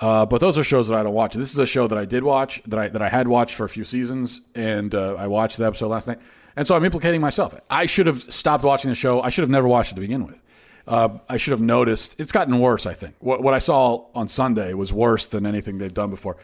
uh, 0.00 0.26
but 0.26 0.42
those 0.42 0.58
are 0.58 0.64
shows 0.64 0.88
that 0.88 0.98
I 0.98 1.02
don't 1.02 1.14
watch. 1.14 1.34
This 1.34 1.50
is 1.50 1.58
a 1.58 1.64
show 1.64 1.86
that 1.88 1.96
I 1.96 2.04
did 2.04 2.22
watch 2.22 2.62
that 2.66 2.78
I 2.78 2.88
that 2.88 3.00
I 3.00 3.08
had 3.08 3.26
watched 3.26 3.54
for 3.54 3.64
a 3.64 3.70
few 3.70 3.84
seasons, 3.84 4.42
and 4.54 4.94
uh, 4.94 5.14
I 5.14 5.28
watched 5.28 5.56
the 5.56 5.64
episode 5.64 5.88
last 5.88 6.08
night, 6.08 6.20
and 6.56 6.68
so 6.68 6.76
I'm 6.76 6.84
implicating 6.84 7.22
myself. 7.22 7.58
I 7.70 7.86
should 7.86 8.06
have 8.06 8.18
stopped 8.18 8.64
watching 8.64 8.90
the 8.90 8.94
show. 8.94 9.22
I 9.22 9.30
should 9.30 9.42
have 9.42 9.50
never 9.50 9.66
watched 9.66 9.92
it 9.92 9.94
to 9.94 10.02
begin 10.02 10.26
with. 10.26 10.42
Uh, 10.86 11.18
I 11.28 11.36
should 11.36 11.50
have 11.50 11.60
noticed. 11.60 12.20
It's 12.20 12.32
gotten 12.32 12.58
worse. 12.58 12.86
I 12.86 12.94
think 12.94 13.16
what, 13.18 13.42
what 13.42 13.54
I 13.54 13.58
saw 13.58 14.06
on 14.14 14.28
Sunday 14.28 14.72
was 14.74 14.92
worse 14.92 15.26
than 15.26 15.44
anything 15.46 15.78
they've 15.78 15.92
done 15.92 16.10
before 16.10 16.36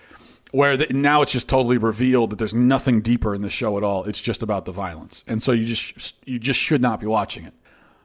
where 0.53 0.77
the, 0.77 0.87
now 0.93 1.23
it's 1.23 1.33
just 1.33 1.49
totally 1.49 1.79
revealed 1.79 2.31
that 2.31 2.39
there's 2.39 2.55
nothing 2.55 3.01
deeper 3.01 3.35
in 3.35 3.43
the 3.43 3.51
show 3.51 3.77
at 3.79 3.83
all. 3.83 4.05
It's 4.05 4.21
just 4.21 4.43
about 4.43 4.65
the 4.67 4.73
violence, 4.73 5.25
and 5.27 5.43
so 5.43 5.53
you 5.53 5.65
just 5.65 6.15
you 6.27 6.39
just 6.39 6.61
should 6.61 6.81
not 6.81 7.01
be 7.01 7.07
watching 7.07 7.45
it. 7.45 7.55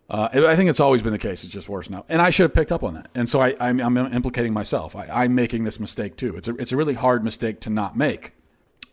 Uh, 0.10 0.30
I 0.32 0.56
think 0.56 0.70
it's 0.70 0.80
always 0.80 1.02
been 1.02 1.12
the 1.12 1.20
case. 1.20 1.44
It's 1.44 1.52
just 1.52 1.68
worse 1.68 1.90
now, 1.90 2.06
and 2.08 2.22
I 2.22 2.30
should 2.30 2.44
have 2.44 2.54
picked 2.54 2.72
up 2.72 2.84
on 2.84 2.94
that. 2.96 3.10
And 3.14 3.28
so 3.28 3.42
I, 3.42 3.54
am 3.60 3.98
implicating 3.98 4.54
myself. 4.54 4.96
I, 4.96 5.26
am 5.26 5.36
making 5.36 5.66
this 5.66 5.80
mistake 5.80 6.16
too. 6.16 6.36
It's 6.38 6.48
a 6.48 6.56
it's 6.56 6.72
a 6.72 6.78
really 6.78 6.94
hard 6.94 7.24
mistake 7.24 7.60
to 7.62 7.70
not 7.70 7.98
make. 7.98 8.32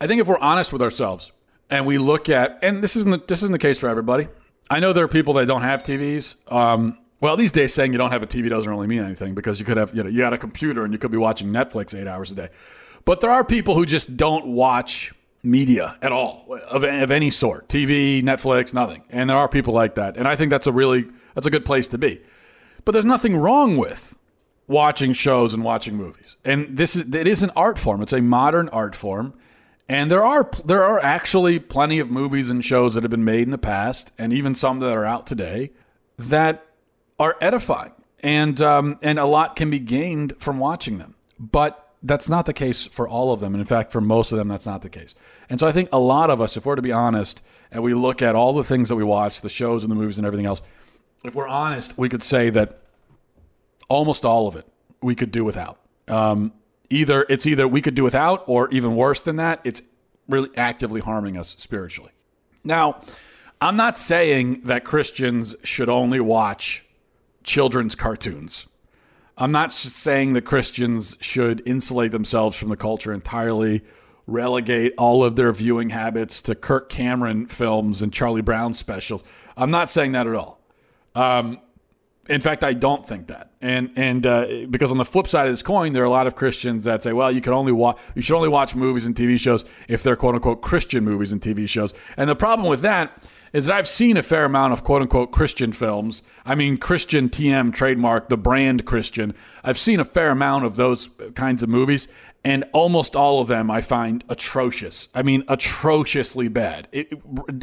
I 0.01 0.07
think 0.07 0.21
if 0.21 0.27
we're 0.27 0.37
honest 0.37 0.73
with 0.73 0.81
ourselves 0.81 1.31
and 1.69 1.85
we 1.85 1.97
look 1.97 2.27
at, 2.27 2.59
and 2.61 2.83
this 2.83 2.97
isn't 2.97 3.11
the, 3.11 3.25
this 3.25 3.39
isn't 3.39 3.53
the 3.53 3.59
case 3.59 3.79
for 3.79 3.87
everybody. 3.87 4.27
I 4.69 4.81
know 4.81 4.91
there 4.91 5.05
are 5.05 5.07
people 5.07 5.35
that 5.35 5.45
don't 5.45 5.61
have 5.61 5.83
TVs. 5.83 6.35
Um, 6.51 6.97
well, 7.21 7.37
these 7.37 7.51
days 7.51 7.73
saying 7.73 7.91
you 7.91 7.97
don't 7.97 8.11
have 8.11 8.23
a 8.23 8.27
TV 8.27 8.49
doesn't 8.49 8.69
really 8.69 8.87
mean 8.87 9.03
anything 9.03 9.33
because 9.33 9.59
you 9.59 9.65
could 9.65 9.77
have 9.77 9.95
you 9.95 10.03
know 10.03 10.09
you 10.09 10.19
got 10.19 10.33
a 10.33 10.37
computer 10.37 10.83
and 10.83 10.93
you 10.93 10.99
could 10.99 11.11
be 11.11 11.17
watching 11.17 11.49
Netflix 11.49 11.99
eight 11.99 12.07
hours 12.07 12.31
a 12.31 12.35
day. 12.35 12.49
But 13.05 13.21
there 13.21 13.29
are 13.29 13.43
people 13.43 13.75
who 13.75 13.85
just 13.85 14.17
don't 14.17 14.47
watch 14.47 15.13
media 15.43 15.95
at 16.01 16.11
all 16.11 16.45
of, 16.69 16.83
of 16.83 17.11
any 17.11 17.29
sort 17.29 17.69
TV, 17.69 18.23
Netflix, 18.23 18.73
nothing. 18.73 19.03
And 19.09 19.29
there 19.29 19.37
are 19.37 19.47
people 19.47 19.73
like 19.73 19.95
that. 19.95 20.17
And 20.17 20.27
I 20.27 20.35
think 20.35 20.49
that's 20.49 20.67
a 20.67 20.71
really 20.71 21.05
that's 21.35 21.47
a 21.47 21.51
good 21.51 21.65
place 21.65 21.87
to 21.89 21.97
be. 21.97 22.21
But 22.83 22.91
there's 22.91 23.05
nothing 23.05 23.37
wrong 23.37 23.77
with 23.77 24.17
watching 24.67 25.13
shows 25.13 25.53
and 25.53 25.63
watching 25.63 25.95
movies. 25.95 26.37
And 26.43 26.75
this 26.75 26.95
is 26.95 27.13
it 27.13 27.27
is 27.27 27.43
an 27.43 27.51
art 27.55 27.79
form. 27.79 28.01
It's 28.01 28.13
a 28.13 28.21
modern 28.21 28.69
art 28.69 28.95
form. 28.95 29.33
And 29.87 30.09
there 30.09 30.25
are 30.25 30.49
there 30.65 30.83
are 30.83 30.99
actually 30.99 31.59
plenty 31.59 31.99
of 31.99 32.09
movies 32.09 32.49
and 32.49 32.65
shows 32.65 32.95
that 32.95 33.03
have 33.03 33.11
been 33.11 33.25
made 33.25 33.43
in 33.43 33.51
the 33.51 33.59
past, 33.59 34.11
and 34.17 34.33
even 34.33 34.55
some 34.55 34.79
that 34.79 34.91
are 34.91 35.05
out 35.05 35.27
today, 35.27 35.71
that 36.17 36.64
are 37.19 37.35
edifying, 37.41 37.91
and 38.19 38.59
um, 38.61 38.99
and 39.01 39.19
a 39.19 39.25
lot 39.25 39.55
can 39.55 39.69
be 39.69 39.79
gained 39.79 40.33
from 40.37 40.59
watching 40.59 40.97
them. 40.97 41.15
But 41.39 41.81
that's 42.03 42.29
not 42.29 42.45
the 42.45 42.53
case 42.53 42.85
for 42.85 43.07
all 43.07 43.33
of 43.33 43.39
them. 43.39 43.53
And 43.55 43.61
in 43.61 43.65
fact, 43.65 43.91
for 43.91 43.99
most 43.99 44.31
of 44.31 44.37
them, 44.37 44.47
that's 44.47 44.67
not 44.67 44.81
the 44.83 44.89
case. 44.89 45.15
And 45.49 45.59
so 45.59 45.67
I 45.67 45.71
think 45.71 45.89
a 45.91 45.99
lot 45.99 46.29
of 46.29 46.39
us, 46.39 46.55
if 46.55 46.65
we're 46.65 46.75
to 46.75 46.81
be 46.81 46.91
honest, 46.91 47.41
and 47.71 47.81
we 47.81 47.93
look 47.93 48.21
at 48.21 48.35
all 48.35 48.53
the 48.53 48.63
things 48.63 48.89
that 48.89 48.95
we 48.95 49.03
watch, 49.03 49.41
the 49.41 49.49
shows 49.49 49.83
and 49.83 49.91
the 49.91 49.95
movies 49.95 50.17
and 50.17 50.27
everything 50.27 50.45
else, 50.45 50.61
if 51.23 51.33
we're 51.33 51.47
honest, 51.47 51.97
we 51.97 52.07
could 52.07 52.21
say 52.21 52.51
that 52.51 52.79
almost 53.89 54.23
all 54.23 54.47
of 54.47 54.55
it 54.55 54.67
we 55.01 55.15
could 55.15 55.31
do 55.31 55.43
without. 55.43 55.79
Um, 56.07 56.53
either 56.89 57.25
it's 57.27 57.47
either 57.47 57.67
we 57.67 57.81
could 57.81 57.95
do 57.95 58.03
without, 58.03 58.43
or 58.47 58.69
even 58.69 58.95
worse 58.95 59.21
than 59.21 59.37
that, 59.37 59.61
it's 59.63 59.81
really 60.27 60.49
actively 60.55 61.01
harming 61.01 61.37
us 61.37 61.55
spiritually. 61.57 62.11
Now, 62.63 63.01
I'm 63.61 63.77
not 63.77 63.97
saying 63.97 64.61
that 64.65 64.83
Christians 64.83 65.55
should 65.63 65.89
only 65.89 66.19
watch 66.19 66.84
children's 67.45 67.95
cartoons. 67.95 68.67
I'm 69.37 69.51
not 69.51 69.71
saying 69.71 70.33
that 70.33 70.43
Christians 70.43 71.17
should 71.19 71.61
insulate 71.65 72.11
themselves 72.11 72.57
from 72.57 72.69
the 72.69 72.77
culture 72.77 73.13
entirely, 73.13 73.83
relegate 74.27 74.93
all 74.97 75.23
of 75.23 75.35
their 75.35 75.51
viewing 75.51 75.89
habits 75.89 76.41
to 76.43 76.55
Kirk 76.55 76.89
Cameron 76.89 77.47
films 77.47 78.01
and 78.01 78.13
Charlie 78.13 78.41
Brown 78.41 78.73
specials. 78.73 79.23
I'm 79.57 79.71
not 79.71 79.89
saying 79.89 80.13
that 80.13 80.25
at 80.25 80.35
all. 80.35 80.61
Um, 81.15 81.59
in 82.27 82.41
fact, 82.41 82.63
I 82.63 82.73
don't 82.73 83.05
think 83.05 83.27
that. 83.27 83.51
And 83.61 83.91
and 83.95 84.25
uh, 84.25 84.47
because 84.69 84.89
on 84.89 84.97
the 84.97 85.05
flip 85.05 85.27
side 85.27 85.45
of 85.45 85.53
this 85.53 85.61
coin, 85.61 85.93
there 85.93 86.01
are 86.01 86.07
a 86.07 86.09
lot 86.09 86.27
of 86.27 86.35
Christians 86.35 86.85
that 86.85 87.03
say, 87.03 87.13
well, 87.13 87.31
you 87.31 87.41
can 87.41 87.53
only 87.53 87.71
watch, 87.71 87.99
you 88.15 88.21
should 88.21 88.35
only 88.35 88.49
watch 88.49 88.73
movies 88.73 89.05
and 89.05 89.15
TV 89.15 89.39
shows 89.39 89.63
if 89.87 90.01
they're 90.01 90.15
quote 90.15 90.33
unquote 90.33 90.61
Christian 90.61 91.03
movies 91.03 91.31
and 91.31 91.41
TV 91.41 91.69
shows. 91.69 91.93
And 92.17 92.29
the 92.29 92.35
problem 92.35 92.67
with 92.67 92.81
that 92.81 93.21
is 93.53 93.65
that 93.65 93.75
I've 93.75 93.87
seen 93.87 94.17
a 94.17 94.23
fair 94.23 94.45
amount 94.45 94.73
of 94.73 94.83
quote 94.83 95.01
unquote 95.01 95.31
Christian 95.31 95.73
films. 95.73 96.23
I 96.45 96.55
mean, 96.55 96.77
Christian 96.77 97.29
TM 97.29 97.73
trademark, 97.73 98.29
the 98.29 98.37
brand 98.37 98.85
Christian. 98.85 99.33
I've 99.63 99.77
seen 99.77 99.99
a 99.99 100.05
fair 100.05 100.31
amount 100.31 100.65
of 100.65 100.75
those 100.75 101.09
kinds 101.35 101.63
of 101.63 101.69
movies, 101.69 102.07
and 102.43 102.63
almost 102.73 103.15
all 103.15 103.41
of 103.41 103.47
them 103.47 103.71
I 103.71 103.81
find 103.81 104.23
atrocious. 104.29 105.09
I 105.13 105.23
mean, 105.23 105.43
atrociously 105.47 106.47
bad, 106.47 106.87
it, 106.91 107.13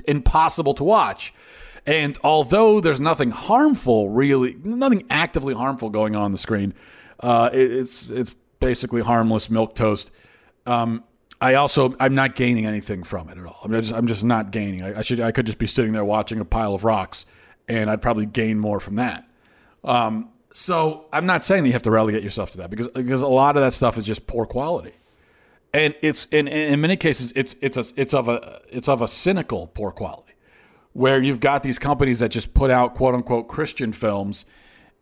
impossible 0.06 0.74
to 0.74 0.84
watch. 0.84 1.32
And 1.86 2.16
although 2.22 2.80
there's 2.80 3.00
nothing 3.00 3.30
harmful, 3.30 4.08
really, 4.08 4.56
nothing 4.62 5.04
actively 5.10 5.54
harmful 5.54 5.90
going 5.90 6.14
on, 6.14 6.22
on 6.22 6.32
the 6.32 6.38
screen, 6.38 6.74
uh, 7.20 7.50
it, 7.52 7.72
it's 7.72 8.06
it's 8.08 8.36
basically 8.60 9.02
harmless 9.02 9.50
milk 9.50 9.74
toast. 9.74 10.12
Um, 10.66 11.04
I 11.42 11.54
also 11.54 11.96
I'm 11.98 12.14
not 12.14 12.36
gaining 12.36 12.66
anything 12.66 13.02
from 13.02 13.28
it 13.28 13.36
at 13.36 13.44
all. 13.44 13.58
I'm 13.64 13.72
just 13.72 13.92
I'm 13.92 14.06
just 14.06 14.22
not 14.22 14.52
gaining. 14.52 14.82
I, 14.82 15.00
I, 15.00 15.02
should 15.02 15.18
I 15.18 15.32
could 15.32 15.44
just 15.44 15.58
be 15.58 15.66
sitting 15.66 15.92
there 15.92 16.04
watching 16.04 16.38
a 16.38 16.44
pile 16.44 16.72
of 16.72 16.84
rocks, 16.84 17.26
and 17.66 17.90
I'd 17.90 18.00
probably 18.00 18.26
gain 18.26 18.60
more 18.60 18.78
from 18.78 18.94
that. 18.96 19.28
Um, 19.82 20.30
so 20.52 21.06
I'm 21.12 21.26
not 21.26 21.42
saying 21.42 21.64
that 21.64 21.68
you 21.68 21.72
have 21.72 21.82
to 21.82 21.90
relegate 21.90 22.22
yourself 22.22 22.52
to 22.52 22.58
that 22.58 22.70
because 22.70 22.86
because 22.88 23.22
a 23.22 23.26
lot 23.26 23.56
of 23.56 23.62
that 23.64 23.72
stuff 23.72 23.98
is 23.98 24.06
just 24.06 24.28
poor 24.28 24.46
quality, 24.46 24.92
and 25.74 25.96
it's 26.00 26.28
in 26.30 26.46
in 26.46 26.80
many 26.80 26.96
cases 26.96 27.32
it's 27.34 27.56
it's 27.60 27.76
a, 27.76 27.84
it's 27.96 28.14
of 28.14 28.28
a 28.28 28.62
it's 28.68 28.88
of 28.88 29.02
a 29.02 29.08
cynical 29.08 29.66
poor 29.66 29.90
quality, 29.90 30.34
where 30.92 31.20
you've 31.20 31.40
got 31.40 31.64
these 31.64 31.78
companies 31.78 32.20
that 32.20 32.28
just 32.28 32.54
put 32.54 32.70
out 32.70 32.94
quote 32.94 33.16
unquote 33.16 33.48
Christian 33.48 33.92
films 33.92 34.44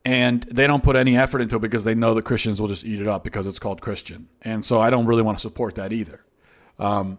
and 0.06 0.44
they 0.44 0.66
don't 0.66 0.82
put 0.82 0.97
any 0.97 1.18
effort 1.18 1.42
into 1.42 1.56
it 1.56 1.61
because 1.61 1.85
they 1.85 1.94
know 1.94 2.14
that 2.14 2.23
Christians 2.23 2.59
will 2.61 2.68
just 2.68 2.87
eat 2.87 2.99
it 2.99 3.06
up 3.06 3.23
because 3.23 3.47
it's 3.47 3.59
called 3.59 3.82
Christian. 3.82 4.28
And 4.40 4.64
so 4.64 4.80
I 4.80 4.88
don't 4.88 5.04
really 5.04 5.20
want 5.20 5.37
to 5.37 5.42
support 5.42 5.75
that 5.75 5.92
either. 5.92 6.25
Um, 6.80 7.18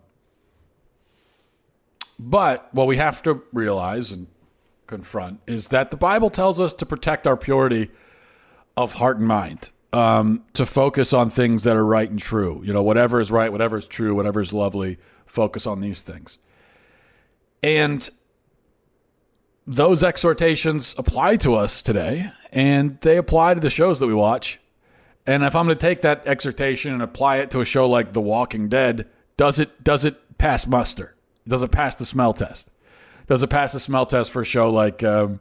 but 2.20 2.68
what 2.74 2.88
we 2.88 2.98
have 2.98 3.24
to 3.24 3.42
realize 3.54 4.12
and 4.12 4.28
confront 4.88 5.40
is 5.48 5.70
that 5.70 5.92
the 5.92 5.98
Bible 5.98 6.30
tells 6.30 6.60
us 6.60 6.74
to 6.76 6.86
protect 6.86 7.26
our 7.26 7.38
purity 7.38 7.90
of 8.76 8.94
heart 8.94 9.20
and 9.20 9.28
mind, 9.28 9.70
um, 9.94 10.44
to 10.54 10.66
focus 10.66 11.14
on 11.14 11.30
things 11.30 11.64
that 11.64 11.76
are 11.76 11.86
right 11.86 12.10
and 12.10 12.20
true. 12.20 12.62
You 12.66 12.74
know, 12.74 12.84
whatever 12.84 13.22
is 13.22 13.32
right, 13.32 13.52
whatever 13.52 13.78
is 13.78 13.88
true, 13.88 14.16
whatever 14.16 14.42
is 14.42 14.52
lovely, 14.52 14.98
focus 15.26 15.66
on 15.66 15.80
these 15.80 16.02
things. 16.04 16.38
And 17.64 18.10
those 19.68 20.04
exhortations 20.04 20.96
apply 20.98 21.38
to 21.38 21.54
us 21.54 21.82
today, 21.82 22.32
and 22.52 23.00
they 23.02 23.18
apply 23.18 23.54
to 23.54 23.60
the 23.60 23.70
shows 23.70 24.00
that 24.00 24.08
we 24.08 24.14
watch. 24.14 24.60
And 25.28 25.44
if 25.44 25.56
I'm 25.56 25.66
going 25.66 25.78
to 25.78 25.82
take 25.82 26.02
that 26.02 26.26
exhortation 26.26 26.94
and 26.94 27.02
apply 27.02 27.38
it 27.38 27.52
to 27.52 27.62
a 27.62 27.66
show 27.66 27.88
like 27.88 28.12
The 28.14 28.22
Walking 28.22 28.70
Dead, 28.70 29.08
does 29.38 29.60
it 29.60 29.84
does 29.84 30.06
it 30.06 30.38
pass 30.38 30.68
muster? 30.68 31.16
Does 31.48 31.64
it 31.64 31.72
pass 31.72 31.96
the 31.96 32.06
smell 32.06 32.34
test? 32.34 32.70
Does 33.28 33.44
it 33.44 33.48
pass 33.48 33.74
the 33.74 33.80
smell 33.80 34.06
test 34.06 34.32
for 34.32 34.42
a 34.42 34.46
show 34.46 34.72
like 34.72 35.04
um, 35.04 35.40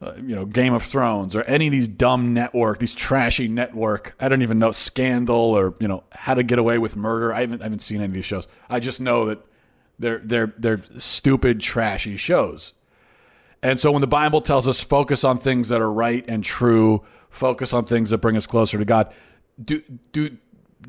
uh, 0.00 0.14
you 0.16 0.34
know 0.34 0.44
Game 0.44 0.72
of 0.72 0.82
Thrones 0.82 1.36
or 1.36 1.42
any 1.42 1.66
of 1.66 1.72
these 1.72 1.88
dumb 1.88 2.34
network, 2.34 2.78
these 2.78 2.94
trashy 2.94 3.48
network? 3.48 4.16
I 4.20 4.28
don't 4.28 4.42
even 4.42 4.58
know 4.58 4.72
Scandal 4.72 5.36
or 5.36 5.74
you 5.80 5.88
know 5.88 6.04
How 6.12 6.34
to 6.34 6.42
Get 6.42 6.58
Away 6.58 6.78
with 6.78 6.96
Murder. 6.96 7.32
I 7.32 7.40
haven't 7.40 7.60
I 7.60 7.64
haven't 7.64 7.80
seen 7.80 7.98
any 7.98 8.06
of 8.06 8.12
these 8.12 8.24
shows. 8.24 8.48
I 8.68 8.80
just 8.80 9.00
know 9.00 9.26
that 9.26 9.38
they're 9.98 10.18
they're 10.18 10.52
they're 10.58 10.82
stupid, 10.98 11.60
trashy 11.60 12.16
shows. 12.16 12.74
And 13.62 13.80
so 13.80 13.90
when 13.90 14.00
the 14.00 14.06
Bible 14.06 14.40
tells 14.40 14.68
us 14.68 14.80
focus 14.80 15.24
on 15.24 15.38
things 15.38 15.70
that 15.70 15.80
are 15.80 15.90
right 15.90 16.24
and 16.28 16.44
true, 16.44 17.04
focus 17.30 17.72
on 17.72 17.84
things 17.84 18.10
that 18.10 18.18
bring 18.18 18.36
us 18.36 18.46
closer 18.46 18.78
to 18.78 18.84
God, 18.84 19.12
do 19.62 19.82
do 20.12 20.36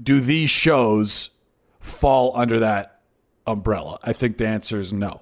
do 0.03 0.19
these 0.19 0.49
shows 0.49 1.29
fall 1.87 2.31
under 2.35 2.59
that 2.59 3.01
umbrella? 3.45 3.99
I 4.03 4.13
think 4.13 4.37
the 4.37 4.47
answer 4.47 4.79
is 4.79 4.93
no. 4.93 5.21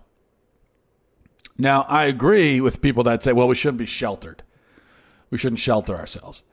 Now, 1.58 1.84
I 1.84 2.06
agree 2.06 2.60
with 2.60 2.82
people 2.82 3.04
that 3.04 3.24
say, 3.24 3.32
well, 3.32 3.48
we 3.48 3.56
shouldn't 3.56 3.78
be 3.78 3.86
sheltered. 3.86 4.44
We 5.30 5.38
shouldn't 5.38 5.60
shelter 5.60 5.96
ourselves. 5.96 6.44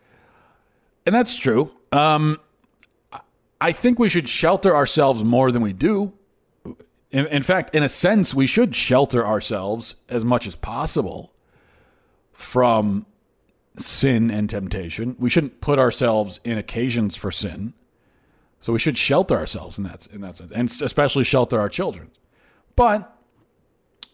And 1.05 1.15
that's 1.15 1.35
true. 1.35 1.73
Um, 1.91 2.39
I 3.61 3.73
think 3.73 3.99
we 3.99 4.09
should 4.09 4.29
shelter 4.29 4.75
ourselves 4.75 5.25
more 5.25 5.51
than 5.51 5.63
we 5.63 5.73
do. 5.73 6.13
In, 7.11 7.27
in, 7.27 7.43
fact, 7.43 7.75
in 7.75 7.83
a 7.83 7.89
sense, 7.89 8.33
we 8.33 8.47
should 8.47 8.75
shelter 8.75 9.27
ourselves 9.27 9.97
as 10.09 10.25
much 10.25 10.47
as 10.47 10.55
possible 10.55 11.33
from 12.33 13.07
sin 13.77 14.31
and 14.31 14.49
temptation. 14.49 15.17
We 15.19 15.31
shouldn't 15.31 15.61
put 15.61 15.79
ourselves 15.79 16.41
in 16.45 16.59
occasions 16.59 17.17
for 17.17 17.31
sin. 17.31 17.75
So 18.63 18.73
we 18.73 18.79
should 18.79 18.97
shelter 18.97 19.37
ourselves 19.37 19.77
in 19.77 19.85
that 19.85 20.07
in 20.07 20.21
that 20.21 20.37
sense, 20.37 20.53
and 20.53 20.69
especially 20.69 21.25
shelter 21.25 21.59
our 21.59 21.69
children. 21.69 22.11
But 22.77 23.13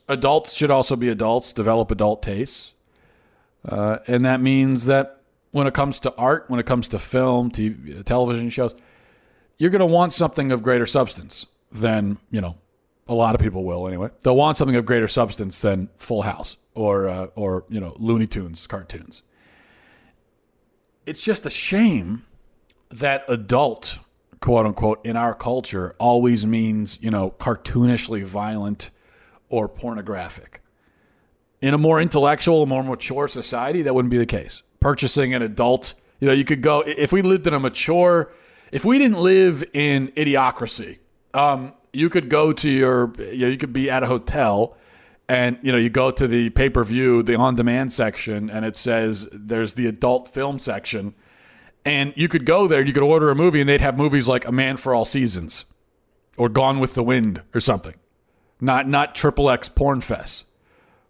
adults 0.09 0.55
should 0.55 0.71
also 0.71 0.97
be 0.97 1.11
adults, 1.11 1.53
develop 1.53 1.91
adult 1.91 2.23
tastes, 2.23 2.75
uh, 3.67 3.99
and 4.07 4.25
that 4.25 4.41
means 4.41 4.87
that 4.87 5.21
when 5.51 5.67
it 5.67 5.75
comes 5.75 6.01
to 6.01 6.15
art, 6.17 6.47
when 6.49 6.59
it 6.59 6.65
comes 6.65 6.89
to 6.89 6.99
film, 6.99 7.51
TV, 7.51 8.03
television 8.05 8.49
shows, 8.49 8.75
you're 9.59 9.71
going 9.71 9.81
to 9.81 9.87
want 9.87 10.15
something 10.15 10.51
of 10.51 10.63
greater 10.63 10.87
substance 10.87 11.47
than 11.71 12.17
you 12.31 12.41
know. 12.41 12.57
A 13.11 13.15
lot 13.15 13.35
of 13.35 13.41
people 13.41 13.65
will 13.65 13.87
anyway. 13.87 14.11
They'll 14.23 14.37
want 14.37 14.57
something 14.57 14.77
of 14.77 14.85
greater 14.87 15.09
substance 15.09 15.61
than 15.61 15.89
Full 15.99 16.23
House 16.23 16.57
or 16.75 17.09
uh, 17.09 17.27
or 17.35 17.65
you 17.69 17.81
know 17.81 17.95
Looney 17.99 18.27
Tunes 18.27 18.67
cartoons. 18.67 19.23
It's 21.05 21.23
just 21.23 21.45
a 21.45 21.51
shame 21.51 22.25
that 22.91 23.25
adult 23.29 23.99
quote 24.41 24.67
unquote 24.67 25.05
in 25.05 25.17
our 25.17 25.35
culture 25.35 25.95
always 25.99 26.47
means, 26.47 26.99
you 27.03 27.11
know, 27.11 27.31
cartoonishly 27.39 28.25
violent 28.25 28.91
or 29.49 29.69
pornographic. 29.69 30.63
In 31.61 31.75
a 31.75 31.79
more 31.79 32.01
intellectual, 32.01 32.67
more 32.67 32.85
mature 32.85 33.27
society, 33.27 33.83
that 33.83 33.95
wouldn't 33.95 34.11
be 34.11 34.19
the 34.19 34.27
case. 34.27 34.63
Purchasing 34.81 35.35
an 35.35 35.43
adult, 35.43 35.95
you 36.21 36.29
know, 36.29 36.35
you 36.35 36.45
could 36.45 36.63
go, 36.63 36.85
if 36.87 37.11
we 37.13 37.23
lived 37.23 37.47
in 37.47 37.55
a 37.55 37.59
mature, 37.59 38.33
if 38.71 38.85
we 38.85 38.99
didn't 38.99 39.19
live 39.19 39.65
in 39.73 40.09
idiocracy, 40.09 40.99
um, 41.35 41.75
you 41.93 42.09
could 42.09 42.29
go 42.29 42.53
to 42.53 42.71
your, 42.71 43.13
you, 43.19 43.39
know, 43.39 43.49
you 43.49 43.57
could 43.57 43.73
be 43.73 43.91
at 43.91 44.03
a 44.03 44.07
hotel 44.07 44.77
and, 45.29 45.59
you 45.63 45.73
know, 45.73 45.79
you 45.79 45.91
go 45.91 46.11
to 46.11 46.29
the 46.29 46.51
pay 46.51 46.71
per 46.71 46.85
view, 46.85 47.23
the 47.23 47.35
on 47.35 47.55
demand 47.57 47.93
section, 47.93 48.51
and 48.51 48.65
it 48.65 48.77
says 48.77 49.29
there's 49.33 49.75
the 49.75 49.87
adult 49.87 50.29
film 50.29 50.59
section 50.59 51.15
and 51.85 52.13
you 52.17 52.29
could 52.29 52.45
go 52.45 52.69
there, 52.69 52.85
you 52.85 52.93
could 52.93 53.03
order 53.03 53.31
a 53.31 53.35
movie, 53.35 53.61
and 53.61 53.69
they'd 53.69 53.81
have 53.81 53.97
movies 53.97 54.29
like 54.29 54.47
A 54.47 54.53
Man 54.53 54.77
for 54.77 54.95
All 54.95 55.05
Seasons 55.05 55.65
or 56.37 56.49
Gone 56.49 56.81
with 56.81 56.95
the 56.95 57.03
Wind 57.03 57.43
or 57.55 57.61
something. 57.61 57.95
Not 58.61 58.89
not 58.89 59.15
triple 59.15 59.51
X 59.51 59.69
porn 59.69 60.01
fest. 60.01 60.47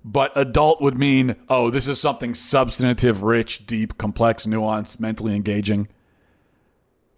But 0.05 0.33
adult 0.37 0.81
would 0.81 0.97
mean, 0.97 1.37
oh, 1.49 1.71
this 1.71 1.89
is 1.89 2.01
something 2.01 2.33
substantive, 2.33 3.23
rich, 3.23 3.67
deep, 3.67 3.99
complex, 3.99 4.47
nuanced, 4.47 5.01
mentally 5.01 5.35
engaging. 5.35 5.89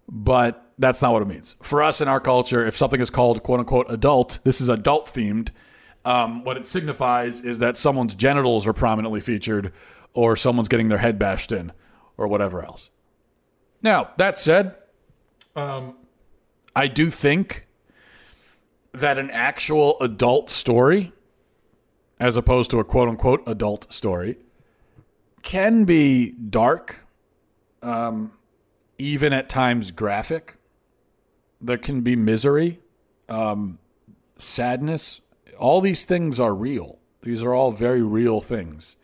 But 0.09 0.71
that's 0.77 1.01
not 1.01 1.13
what 1.13 1.21
it 1.21 1.27
means. 1.27 1.55
For 1.61 1.81
us 1.81 2.01
in 2.01 2.07
our 2.07 2.19
culture, 2.19 2.65
if 2.65 2.75
something 2.75 2.99
is 2.99 3.09
called 3.09 3.43
quote 3.43 3.59
unquote 3.59 3.89
adult, 3.89 4.39
this 4.43 4.59
is 4.61 4.67
adult 4.69 5.07
themed. 5.07 5.49
Um, 6.03 6.43
what 6.43 6.57
it 6.57 6.65
signifies 6.65 7.41
is 7.41 7.59
that 7.59 7.77
someone's 7.77 8.15
genitals 8.15 8.67
are 8.67 8.73
prominently 8.73 9.21
featured 9.21 9.71
or 10.13 10.35
someone's 10.35 10.67
getting 10.67 10.87
their 10.87 10.97
head 10.97 11.19
bashed 11.19 11.51
in 11.51 11.71
or 12.17 12.27
whatever 12.27 12.63
else. 12.63 12.89
Now, 13.83 14.11
that 14.17 14.37
said, 14.37 14.75
um, 15.55 15.95
I 16.75 16.87
do 16.87 17.09
think 17.09 17.67
that 18.93 19.17
an 19.17 19.29
actual 19.31 19.97
adult 20.01 20.49
story, 20.49 21.11
as 22.19 22.37
opposed 22.37 22.69
to 22.71 22.79
a 22.79 22.83
quote 22.83 23.09
unquote 23.09 23.43
adult 23.47 23.91
story, 23.91 24.37
can 25.41 25.85
be 25.85 26.31
dark, 26.31 27.05
um, 27.81 28.31
even 28.97 29.33
at 29.33 29.49
times 29.49 29.91
graphic. 29.91 30.57
There 31.59 31.77
can 31.77 32.01
be 32.01 32.15
misery, 32.15 32.79
um, 33.29 33.79
sadness. 34.37 35.21
All 35.57 35.81
these 35.81 36.05
things 36.05 36.39
are 36.39 36.53
real. 36.53 36.99
These 37.23 37.43
are 37.43 37.53
all 37.53 37.71
very 37.71 38.01
real 38.01 38.41
things. 38.41 38.95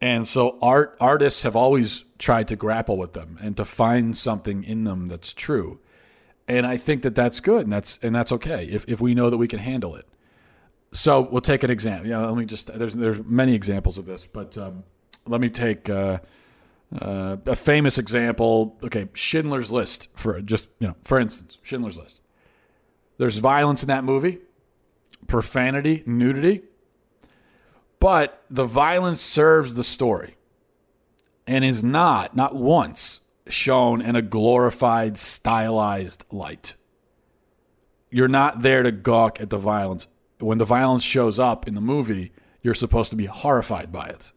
And 0.00 0.26
so 0.26 0.58
art 0.60 0.96
artists 1.00 1.42
have 1.42 1.54
always 1.54 2.04
tried 2.22 2.46
to 2.46 2.54
grapple 2.54 2.96
with 2.96 3.12
them 3.14 3.36
and 3.42 3.56
to 3.56 3.64
find 3.64 4.16
something 4.16 4.62
in 4.62 4.84
them 4.84 5.08
that's 5.08 5.32
true. 5.32 5.80
And 6.46 6.64
I 6.64 6.76
think 6.76 7.02
that 7.02 7.16
that's 7.16 7.40
good 7.40 7.64
and 7.64 7.72
that's 7.72 7.98
and 8.00 8.14
that's 8.14 8.30
okay 8.32 8.64
if 8.66 8.84
if 8.86 9.00
we 9.00 9.14
know 9.14 9.28
that 9.28 9.38
we 9.38 9.48
can 9.48 9.58
handle 9.58 9.96
it. 9.96 10.06
So 10.92 11.22
we'll 11.22 11.40
take 11.40 11.64
an 11.64 11.70
example. 11.70 12.08
Yeah, 12.08 12.18
let 12.18 12.36
me 12.36 12.44
just 12.44 12.72
there's 12.72 12.94
there's 12.94 13.20
many 13.24 13.54
examples 13.54 13.98
of 13.98 14.06
this, 14.06 14.26
but 14.26 14.56
um, 14.56 14.84
let 15.26 15.40
me 15.40 15.48
take 15.48 15.90
uh, 15.90 16.20
uh, 17.00 17.38
a 17.46 17.56
famous 17.56 17.98
example. 17.98 18.78
Okay, 18.84 19.08
Schindler's 19.14 19.72
List 19.72 20.08
for 20.14 20.40
just 20.40 20.68
you 20.78 20.86
know 20.86 20.94
for 21.02 21.18
instance, 21.18 21.58
Schindler's 21.62 21.98
List. 21.98 22.20
There's 23.18 23.38
violence 23.38 23.82
in 23.82 23.88
that 23.88 24.04
movie, 24.04 24.38
profanity, 25.26 26.02
nudity 26.06 26.62
but 28.02 28.42
the 28.50 28.64
violence 28.64 29.20
serves 29.20 29.74
the 29.74 29.84
story 29.84 30.34
and 31.52 31.66
is 31.66 31.84
not, 31.84 32.34
not 32.34 32.54
once, 32.54 33.20
shown 33.46 34.00
in 34.00 34.16
a 34.16 34.22
glorified, 34.22 35.18
stylized 35.18 36.24
light. 36.30 36.76
You're 38.10 38.26
not 38.26 38.62
there 38.62 38.82
to 38.82 38.90
gawk 38.90 39.38
at 39.38 39.50
the 39.50 39.58
violence. 39.58 40.06
When 40.38 40.56
the 40.56 40.64
violence 40.64 41.02
shows 41.02 41.38
up 41.38 41.68
in 41.68 41.74
the 41.74 41.82
movie, 41.82 42.32
you're 42.62 42.72
supposed 42.74 43.10
to 43.10 43.16
be 43.16 43.26
horrified 43.26 43.92
by 43.92 44.06
it. 44.06 44.32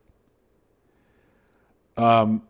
Um, 1.96 2.44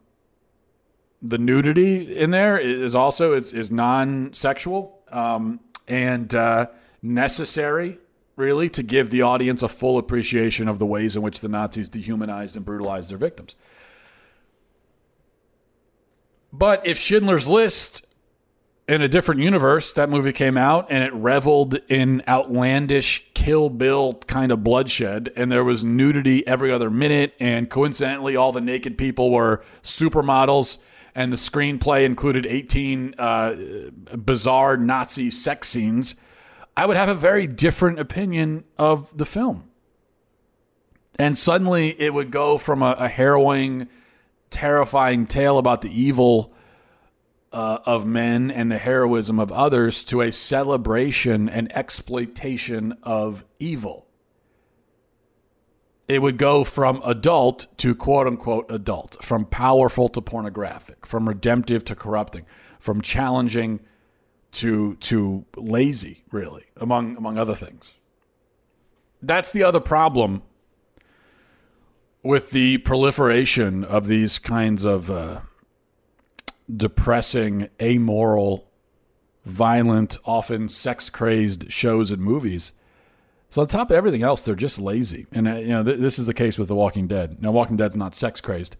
the 1.22 1.38
nudity 1.38 2.17
in 2.17 2.31
there 2.31 2.57
is 2.57 2.95
also 2.95 3.34
is, 3.34 3.53
is 3.53 3.69
non-sexual 3.69 5.00
um, 5.12 5.60
and 5.88 6.34
uh, 6.34 6.65
necessary 7.03 8.00
really, 8.36 8.69
to 8.69 8.84
give 8.84 9.10
the 9.10 9.22
audience 9.22 9.63
a 9.63 9.69
full 9.69 9.98
appreciation 9.98 10.67
of 10.67 10.79
the 10.79 10.86
ways 10.86 11.15
in 11.15 11.22
which 11.22 11.39
the 11.39 11.48
Nazis 11.48 11.89
dehumanized 11.89 12.55
and 12.55 12.65
brutalized 12.65 13.10
their 13.10 13.17
victims. 13.17 13.55
But 16.57 16.88
if 16.88 16.97
Schindler's 16.97 17.50
List 17.50 18.05
in 18.88 19.01
a 19.01 19.09
different 19.09 19.41
universe, 19.41 19.91
that 19.93 20.09
movie 20.09 20.31
came 20.31 20.57
out 20.57 20.88
and 20.89 21.03
it 21.03 21.13
reveled 21.13 21.79
in 21.89 22.24
outlandish 22.29 23.29
Kill 23.33 23.69
Bill 23.69 24.13
kind 24.27 24.53
of 24.53 24.63
bloodshed, 24.63 25.33
and 25.35 25.51
there 25.51 25.65
was 25.65 25.83
nudity 25.83 26.47
every 26.47 26.71
other 26.71 26.89
minute, 26.89 27.33
and 27.39 27.69
coincidentally, 27.69 28.38
all 28.38 28.53
the 28.53 28.62
naked 28.62 28.97
people 28.97 29.31
were 29.31 29.63
supermodels, 29.83 30.77
and 31.13 31.31
the 31.31 31.38
screenplay 31.38 32.05
included 32.05 32.45
18 32.45 33.15
uh, 33.17 33.55
bizarre 34.15 34.77
Nazi 34.77 35.31
sex 35.31 35.67
scenes. 35.67 36.15
I 36.77 36.85
would 36.85 36.97
have 36.97 37.09
a 37.09 37.15
very 37.15 37.47
different 37.47 38.00
opinion 38.00 38.63
of 38.77 39.15
the 39.17 39.25
film. 39.25 39.69
And 41.19 41.38
suddenly 41.38 42.00
it 42.00 42.13
would 42.13 42.31
go 42.31 42.57
from 42.57 42.81
a, 42.81 42.95
a 42.97 43.07
harrowing, 43.07 43.89
terrifying 44.55 45.27
tale 45.27 45.57
about 45.57 45.81
the 45.81 46.01
evil 46.01 46.53
uh, 47.51 47.79
of 47.85 48.05
men 48.05 48.50
and 48.50 48.71
the 48.71 48.77
heroism 48.77 49.38
of 49.38 49.51
others 49.51 50.05
to 50.05 50.21
a 50.21 50.31
celebration 50.31 51.50
and 51.50 51.69
exploitation 51.75 52.97
of 53.03 53.43
evil. 53.59 54.07
It 56.07 56.21
would 56.21 56.38
go 56.38 56.63
from 56.63 57.01
adult 57.03 57.67
to 57.79 57.93
quote 57.95 58.27
unquote 58.27 58.71
adult, 58.71 59.21
from 59.21 59.43
powerful 59.43 60.07
to 60.09 60.21
pornographic, 60.21 61.05
from 61.05 61.27
redemptive 61.27 61.83
to 61.85 61.95
corrupting, 61.95 62.45
from 62.79 63.01
challenging 63.01 63.81
to 64.53 64.95
to 64.95 65.43
lazy, 65.57 66.24
really, 66.31 66.63
among 66.77 67.17
among 67.17 67.38
other 67.38 67.55
things. 67.55 67.91
That's 69.21 69.51
the 69.51 69.63
other 69.63 69.81
problem 69.81 70.43
with 72.25 72.50
the 72.50 72.79
proliferation 72.79 73.84
of 73.84 74.08
these 74.08 74.39
kinds 74.39 74.84
of 74.84 75.12
uh, 75.12 75.41
depressing, 76.75 77.70
amoral, 77.79 78.67
violent, 79.46 80.17
often 80.25 80.67
sex 80.67 81.12
crazed 81.12 81.72
shows 81.72 82.10
and 82.10 82.20
movies. 82.20 82.74
So 83.51 83.62
on 83.62 83.67
top 83.67 83.91
of 83.91 83.96
everything 83.96 84.24
else, 84.24 84.44
they're 84.44 84.55
just 84.55 84.79
lazy, 84.79 85.27
and 85.32 85.48
uh, 85.48 85.55
you 85.58 85.67
know 85.67 85.84
th- 85.84 86.00
this 86.00 86.17
is 86.17 86.25
the 86.25 86.34
case 86.34 86.58
with 86.58 86.67
The 86.67 86.75
Walking 86.75 87.08
Dead. 87.08 87.41
Now, 87.44 87.51
Walking 87.51 87.77
Dead's 87.77 87.96
not 87.96 88.15
sex 88.15 88.41
crazed. 88.41 88.75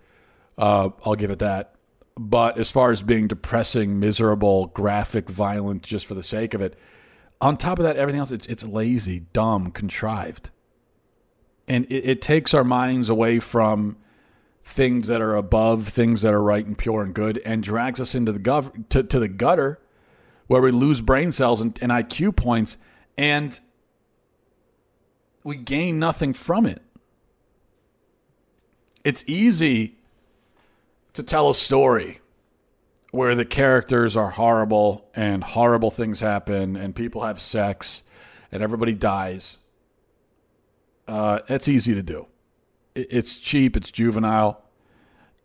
Uh, 0.58 0.90
I'll 1.06 1.16
give 1.16 1.30
it 1.30 1.40
that. 1.40 1.76
But 2.18 2.58
as 2.58 2.72
far 2.72 2.92
as 2.92 3.04
being 3.04 3.28
depressing, 3.28 4.00
miserable, 4.00 4.68
graphic, 4.68 5.30
violent, 5.30 5.84
just 5.84 6.08
for 6.08 6.16
the 6.16 6.24
sake 6.24 6.54
of 6.56 6.62
it, 6.62 6.80
on 7.42 7.58
top 7.58 7.78
of 7.78 7.84
that, 7.84 7.96
everything 7.96 8.22
else, 8.22 8.32
it's 8.32 8.48
it's 8.48 8.64
lazy, 8.64 9.20
dumb, 9.34 9.70
contrived, 9.70 10.50
and 11.68 11.86
it, 11.86 12.10
it 12.10 12.22
takes 12.22 12.54
our 12.54 12.64
minds 12.64 13.10
away 13.10 13.40
from 13.40 13.98
things 14.64 15.08
that 15.08 15.22
are 15.22 15.36
above 15.36 15.88
things 15.88 16.24
that 16.24 16.34
are 16.34 16.42
right 16.42 16.66
and 16.66 16.78
pure 16.78 17.04
and 17.04 17.14
good 17.14 17.38
and 17.46 17.62
drags 17.62 18.00
us 18.02 18.16
into 18.16 18.32
the 18.32 18.40
gov- 18.40 18.90
to, 18.90 19.04
to 19.04 19.20
the 19.20 19.28
gutter 19.28 19.80
where 20.48 20.62
we 20.62 20.72
lose 20.72 21.02
brain 21.02 21.32
cells 21.32 21.62
and, 21.62 21.78
and 21.82 21.92
IQ 21.92 22.36
points 22.36 22.78
and 23.18 23.60
we 25.44 25.56
gain 25.56 26.00
nothing 26.00 26.34
from 26.34 26.66
it. 26.66 26.82
It's 29.04 29.24
easy 29.28 29.96
to 31.14 31.22
tell 31.22 31.52
a 31.52 31.56
story 31.56 32.20
where 33.12 33.36
the 33.36 33.46
characters 33.46 34.18
are 34.18 34.32
horrible 34.32 35.08
and 35.16 35.44
horrible 35.44 35.92
things 35.92 36.20
happen 36.20 36.76
and 36.76 36.96
people 36.96 37.24
have 37.24 37.40
sex 37.40 38.04
and 38.52 38.64
everybody 38.64 38.94
dies. 38.94 39.60
Uh, 41.08 41.40
it's 41.48 41.68
easy 41.68 41.94
to 41.94 42.04
do 42.04 42.28
it's 42.96 43.38
cheap, 43.38 43.76
it's 43.76 43.92
juvenile. 43.92 44.62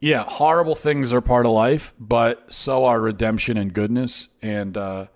Yeah, 0.00 0.24
horrible 0.26 0.74
things 0.74 1.12
are 1.12 1.20
part 1.20 1.44
of 1.44 1.52
life, 1.52 1.92
but 1.98 2.50
so 2.52 2.86
are 2.86 2.98
redemption 2.98 3.58
and 3.58 3.74
goodness, 3.74 4.28
and 4.40 4.76
uh, 4.76 5.06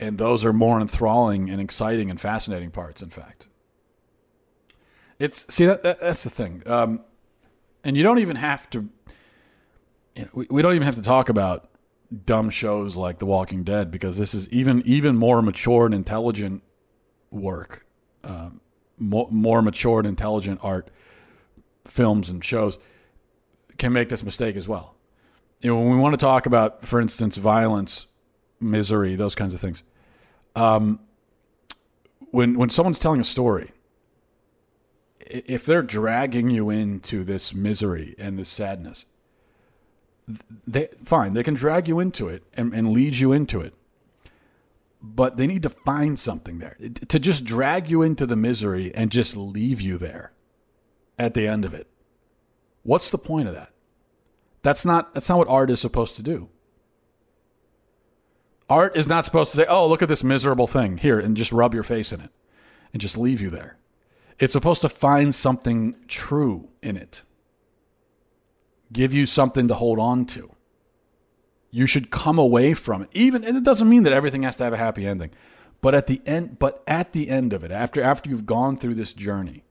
and 0.00 0.18
those 0.18 0.44
are 0.44 0.52
more 0.52 0.80
enthralling 0.80 1.50
and 1.50 1.60
exciting 1.60 2.10
and 2.10 2.20
fascinating 2.20 2.72
parts. 2.72 3.02
In 3.02 3.10
fact, 3.10 3.46
it's 5.20 5.46
see 5.54 5.66
that, 5.66 5.84
that 5.84 6.00
that's 6.00 6.24
the 6.24 6.30
thing, 6.30 6.62
um, 6.66 7.04
and 7.84 7.96
you 7.96 8.02
don't 8.02 8.18
even 8.18 8.36
have 8.36 8.68
to. 8.70 8.88
You 10.16 10.22
know, 10.22 10.30
we, 10.32 10.46
we 10.50 10.62
don't 10.62 10.74
even 10.74 10.86
have 10.86 10.96
to 10.96 11.02
talk 11.02 11.28
about 11.28 11.68
dumb 12.24 12.50
shows 12.50 12.96
like 12.96 13.18
The 13.18 13.26
Walking 13.26 13.62
Dead 13.62 13.92
because 13.92 14.18
this 14.18 14.34
is 14.34 14.48
even 14.48 14.82
even 14.84 15.14
more 15.14 15.42
mature 15.42 15.86
and 15.86 15.94
intelligent 15.94 16.64
work, 17.30 17.85
more, 18.98 19.28
more 19.30 19.62
mature 19.62 19.98
and 19.98 20.08
intelligent 20.08 20.60
art 20.62 20.88
films 21.84 22.30
and 22.30 22.44
shows 22.44 22.78
can 23.78 23.92
make 23.92 24.08
this 24.08 24.22
mistake 24.22 24.56
as 24.56 24.68
well. 24.68 24.94
You 25.60 25.70
know, 25.70 25.80
when 25.80 25.90
we 25.90 25.96
want 25.96 26.12
to 26.12 26.18
talk 26.24 26.46
about, 26.46 26.84
for 26.84 27.00
instance, 27.00 27.36
violence, 27.36 28.06
misery, 28.60 29.16
those 29.16 29.34
kinds 29.34 29.54
of 29.54 29.60
things, 29.60 29.82
um, 30.54 31.00
when 32.30 32.58
when 32.58 32.68
someone's 32.68 32.98
telling 32.98 33.20
a 33.20 33.24
story, 33.24 33.72
if 35.20 35.64
they're 35.64 35.82
dragging 35.82 36.50
you 36.50 36.70
into 36.70 37.24
this 37.24 37.54
misery 37.54 38.14
and 38.18 38.38
this 38.38 38.48
sadness, 38.48 39.06
they 40.66 40.88
fine, 41.02 41.32
they 41.32 41.42
can 41.42 41.54
drag 41.54 41.88
you 41.88 42.00
into 42.00 42.28
it 42.28 42.42
and, 42.54 42.72
and 42.74 42.90
lead 42.92 43.16
you 43.16 43.32
into 43.32 43.60
it. 43.60 43.74
But 45.14 45.36
they 45.36 45.46
need 45.46 45.62
to 45.62 45.70
find 45.70 46.18
something 46.18 46.58
there. 46.58 46.76
To 47.08 47.18
just 47.18 47.44
drag 47.44 47.88
you 47.88 48.02
into 48.02 48.26
the 48.26 48.36
misery 48.36 48.92
and 48.94 49.10
just 49.10 49.36
leave 49.36 49.80
you 49.80 49.98
there 49.98 50.32
at 51.18 51.34
the 51.34 51.46
end 51.46 51.64
of 51.64 51.72
it. 51.72 51.86
What's 52.82 53.10
the 53.10 53.18
point 53.18 53.48
of 53.48 53.54
that? 53.54 53.70
That's 54.62 54.84
not 54.84 55.14
that's 55.14 55.28
not 55.28 55.38
what 55.38 55.48
art 55.48 55.70
is 55.70 55.80
supposed 55.80 56.16
to 56.16 56.22
do. 56.22 56.48
Art 58.68 58.96
is 58.96 59.06
not 59.06 59.24
supposed 59.24 59.52
to 59.52 59.58
say, 59.58 59.66
"Oh, 59.68 59.86
look 59.86 60.02
at 60.02 60.08
this 60.08 60.24
miserable 60.24 60.66
thing 60.66 60.98
here," 60.98 61.20
and 61.20 61.36
just 61.36 61.52
rub 61.52 61.72
your 61.72 61.84
face 61.84 62.10
in 62.10 62.20
it 62.20 62.30
and 62.92 63.00
just 63.00 63.16
leave 63.16 63.40
you 63.40 63.48
there. 63.48 63.78
It's 64.40 64.52
supposed 64.52 64.82
to 64.82 64.88
find 64.88 65.34
something 65.34 65.96
true 66.08 66.68
in 66.82 66.96
it. 66.96 67.22
Give 68.92 69.14
you 69.14 69.24
something 69.24 69.68
to 69.68 69.74
hold 69.74 70.00
on 70.00 70.26
to. 70.26 70.50
You 71.70 71.86
should 71.86 72.10
come 72.10 72.38
away 72.38 72.74
from 72.74 73.02
it. 73.02 73.08
Even 73.12 73.44
and 73.44 73.56
it 73.56 73.64
doesn't 73.64 73.88
mean 73.88 74.04
that 74.04 74.12
everything 74.12 74.42
has 74.42 74.56
to 74.56 74.64
have 74.64 74.72
a 74.72 74.78
happy 74.78 75.06
ending. 75.06 75.30
But 75.80 75.94
at 75.94 76.06
the 76.06 76.22
end 76.26 76.58
but 76.58 76.82
at 76.86 77.12
the 77.12 77.28
end 77.28 77.52
of 77.52 77.64
it, 77.64 77.70
after 77.70 78.02
after 78.02 78.30
you've 78.30 78.46
gone 78.46 78.76
through 78.76 78.94
this 78.94 79.12
journey, 79.12 79.64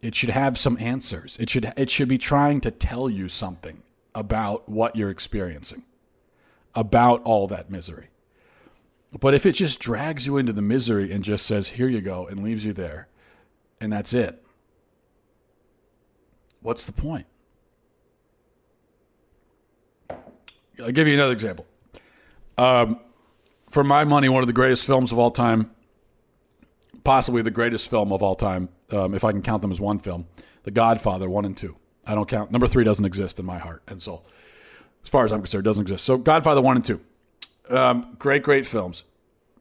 it 0.00 0.14
should 0.14 0.30
have 0.30 0.58
some 0.58 0.76
answers. 0.80 1.36
It 1.40 1.50
should 1.50 1.72
it 1.76 1.90
should 1.90 2.08
be 2.08 2.18
trying 2.18 2.60
to 2.62 2.70
tell 2.70 3.08
you 3.08 3.28
something 3.28 3.82
about 4.14 4.68
what 4.68 4.96
you're 4.96 5.10
experiencing, 5.10 5.84
about 6.74 7.22
all 7.22 7.46
that 7.48 7.70
misery. 7.70 8.08
But 9.18 9.34
if 9.34 9.44
it 9.44 9.52
just 9.52 9.80
drags 9.80 10.26
you 10.26 10.36
into 10.36 10.52
the 10.52 10.62
misery 10.62 11.12
and 11.12 11.24
just 11.24 11.46
says, 11.46 11.70
"Here 11.70 11.88
you 11.88 12.00
go," 12.00 12.26
and 12.26 12.44
leaves 12.44 12.64
you 12.64 12.72
there, 12.72 13.08
and 13.80 13.92
that's 13.92 14.12
it, 14.12 14.44
what's 16.60 16.86
the 16.86 16.92
point? 16.92 17.26
I'll 20.82 20.92
give 20.92 21.08
you 21.08 21.14
another 21.14 21.32
example. 21.32 21.66
Um, 22.58 23.00
for 23.70 23.84
my 23.84 24.04
money, 24.04 24.28
one 24.28 24.42
of 24.42 24.46
the 24.46 24.52
greatest 24.52 24.84
films 24.84 25.12
of 25.12 25.18
all 25.18 25.30
time, 25.30 25.70
possibly 27.04 27.42
the 27.42 27.50
greatest 27.50 27.88
film 27.88 28.12
of 28.12 28.22
all 28.22 28.34
time, 28.34 28.68
um, 28.90 29.14
if 29.14 29.24
I 29.24 29.32
can 29.32 29.42
count 29.42 29.62
them 29.62 29.70
as 29.70 29.80
one 29.80 29.98
film, 29.98 30.26
The 30.64 30.70
Godfather 30.70 31.30
one 31.30 31.44
and 31.44 31.56
two. 31.56 31.76
I 32.06 32.14
don't 32.14 32.28
count 32.28 32.50
number 32.50 32.66
three 32.66 32.84
doesn't 32.84 33.04
exist 33.04 33.38
in 33.38 33.44
my 33.44 33.58
heart 33.58 33.82
and 33.86 34.00
soul, 34.00 34.26
as 35.04 35.10
far 35.10 35.24
as 35.24 35.32
I'm 35.32 35.40
concerned, 35.40 35.64
doesn't 35.64 35.82
exist. 35.82 36.04
So 36.04 36.16
Godfather 36.16 36.60
one 36.60 36.76
and 36.76 36.84
two, 36.84 37.00
um, 37.68 38.16
great, 38.18 38.42
great 38.42 38.66
films. 38.66 39.04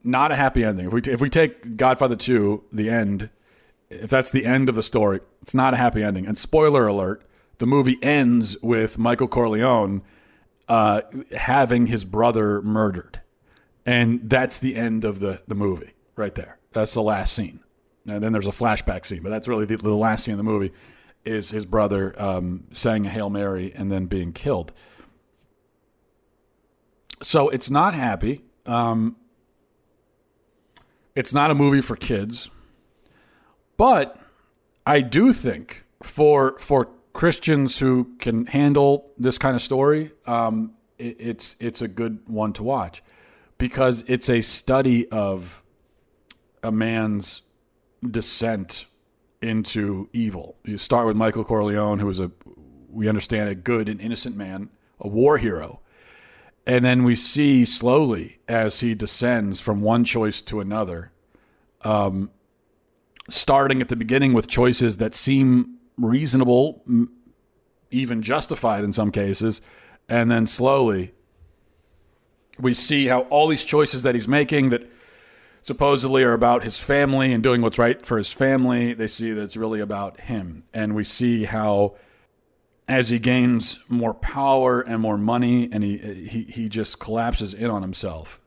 Not 0.04 0.32
a 0.32 0.36
happy 0.36 0.64
ending. 0.64 0.88
If 0.88 0.94
we 0.94 1.02
t- 1.02 1.12
if 1.12 1.22
we 1.22 1.30
take 1.30 1.76
Godfather 1.76 2.16
two, 2.16 2.64
the 2.72 2.90
end, 2.90 3.30
if 3.90 4.10
that's 4.10 4.32
the 4.32 4.46
end 4.46 4.70
of 4.70 4.76
the 4.76 4.84
story, 4.84 5.20
it's 5.42 5.54
not 5.54 5.74
a 5.74 5.78
happy 5.78 6.02
ending. 6.02 6.26
And 6.26 6.38
spoiler 6.38 6.88
alert: 6.88 7.22
the 7.58 7.68
movie 7.68 8.00
ends 8.02 8.58
with 8.62 8.98
Michael 8.98 9.28
Corleone 9.28 10.02
uh, 10.70 11.02
having 11.36 11.88
his 11.88 12.06
brother 12.06 12.62
murdered, 12.62 13.20
and 13.86 14.30
that's 14.30 14.60
the 14.60 14.76
end 14.76 15.04
of 15.04 15.20
the 15.20 15.42
the 15.48 15.56
movie 15.56 15.94
right 16.16 16.36
there. 16.36 16.60
That's 16.72 16.94
the 16.94 17.02
last 17.02 17.34
scene. 17.34 17.60
And 18.08 18.24
then 18.24 18.32
there's 18.32 18.48
a 18.48 18.52
flashback 18.52 19.06
scene, 19.06 19.22
but 19.22 19.30
that's 19.30 19.48
really 19.48 19.66
the, 19.66 19.78
the 19.78 19.94
last 19.94 20.24
scene 20.24 20.34
of 20.34 20.38
the 20.38 20.44
movie 20.44 20.72
is 21.26 21.50
his 21.50 21.66
brother 21.66 22.20
um, 22.22 22.64
saying 22.72 23.06
a 23.06 23.10
Hail 23.10 23.30
Mary 23.30 23.74
and 23.76 23.92
then 23.92 24.06
being 24.06 24.32
killed. 24.32 24.72
So 27.22 27.50
it's 27.50 27.70
not 27.70 27.94
happy. 27.94 28.44
Um, 28.66 29.18
it's 31.16 31.34
not 31.34 31.52
a 31.52 31.56
movie 31.56 31.82
for 31.82 31.96
kids. 31.96 32.50
But 33.76 34.18
I 34.86 35.02
do 35.02 35.34
think 35.34 35.86
for 36.02 36.58
for 36.60 36.90
Christians 37.20 37.78
who 37.78 38.06
can 38.20 38.46
handle 38.46 39.12
this 39.18 39.38
kind 39.38 39.54
of 39.54 39.62
story, 39.62 40.10
um, 40.26 40.72
it, 40.98 41.18
it's 41.20 41.58
it's 41.60 41.82
a 41.82 41.88
good 41.90 42.18
one 42.28 42.54
to 42.54 42.64
watch 42.64 43.04
because 43.58 44.06
it's 44.08 44.30
a 44.30 44.40
study 44.40 45.06
of 45.10 45.62
a 46.64 46.72
man's 46.72 47.42
descent 48.10 48.86
into 49.42 50.08
evil. 50.14 50.56
You 50.64 50.78
start 50.78 51.08
with 51.08 51.18
Michael 51.18 51.44
Corleone, 51.44 52.00
who 52.00 52.06
was 52.06 52.22
a, 52.22 52.32
we 52.90 53.10
understand, 53.10 53.50
a 53.50 53.56
good 53.56 53.90
and 53.90 54.00
innocent 54.00 54.38
man, 54.38 54.70
a 55.02 55.10
war 55.10 55.38
hero. 55.38 55.82
And 56.66 56.86
then 56.86 57.04
we 57.04 57.18
see 57.18 57.66
slowly 57.66 58.40
as 58.48 58.80
he 58.80 58.96
descends 58.96 59.60
from 59.60 59.82
one 59.82 60.06
choice 60.06 60.42
to 60.44 60.62
another, 60.62 61.12
um, 61.82 62.32
starting 63.28 63.82
at 63.82 63.90
the 63.90 63.98
beginning 63.98 64.32
with 64.32 64.48
choices 64.48 64.96
that 65.00 65.14
seem 65.14 65.79
reasonable, 66.00 66.84
even 67.92 68.22
justified 68.22 68.84
in 68.84 68.94
some 68.94 69.12
cases, 69.12 69.62
and 70.08 70.30
then 70.32 70.46
slowly 70.46 71.14
we 72.60 72.74
see 72.74 73.08
how 73.08 73.22
all 73.22 73.48
these 73.48 73.64
choices 73.64 74.04
that 74.04 74.16
he's 74.16 74.28
making 74.28 74.70
that 74.70 74.90
supposedly 75.62 76.24
are 76.24 76.34
about 76.34 76.64
his 76.64 76.78
family 76.78 77.34
and 77.34 77.44
doing 77.44 77.62
what's 77.62 77.78
right 77.78 78.06
for 78.06 78.18
his 78.18 78.32
family, 78.32 78.94
they 78.94 79.08
see 79.08 79.32
that 79.32 79.42
it's 79.42 79.58
really 79.58 79.80
about 79.80 80.20
him. 80.20 80.64
And 80.74 80.96
we 80.96 81.04
see 81.04 81.46
how 81.46 81.96
as 82.88 83.10
he 83.10 83.20
gains 83.20 83.80
more 83.88 84.14
power 84.14 84.82
and 84.82 85.00
more 85.02 85.18
money 85.18 85.70
and 85.72 85.84
he 85.84 85.98
he 85.98 86.44
he 86.44 86.70
just 86.70 87.00
collapses 87.00 87.54
in 87.54 87.70
on 87.70 87.82
himself. 87.82 88.42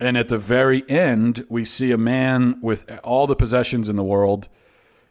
And 0.00 0.16
at 0.16 0.28
the 0.28 0.38
very 0.38 0.88
end, 0.88 1.46
we 1.48 1.64
see 1.64 1.92
a 1.92 1.98
man 1.98 2.60
with 2.60 2.90
all 3.04 3.26
the 3.26 3.36
possessions 3.36 3.88
in 3.88 3.96
the 3.96 4.02
world 4.02 4.48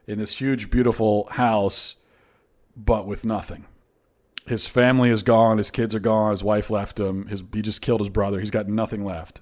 in 0.08 0.20
this 0.20 0.40
huge 0.40 0.70
beautiful 0.70 1.28
house 1.32 1.96
but 2.76 3.06
with 3.06 3.24
nothing. 3.24 3.66
His 4.46 4.68
family 4.68 5.10
is 5.10 5.24
gone, 5.24 5.58
his 5.58 5.72
kids 5.72 5.96
are 5.96 6.00
gone, 6.00 6.32
his 6.32 6.44
wife 6.44 6.70
left 6.70 7.00
him, 7.00 7.28
his 7.28 7.44
he 7.54 7.62
just 7.62 7.82
killed 7.82 8.02
his 8.02 8.10
brother. 8.10 8.40
He's 8.40 8.52
got 8.52 8.68
nothing 8.68 9.06
left 9.06 9.42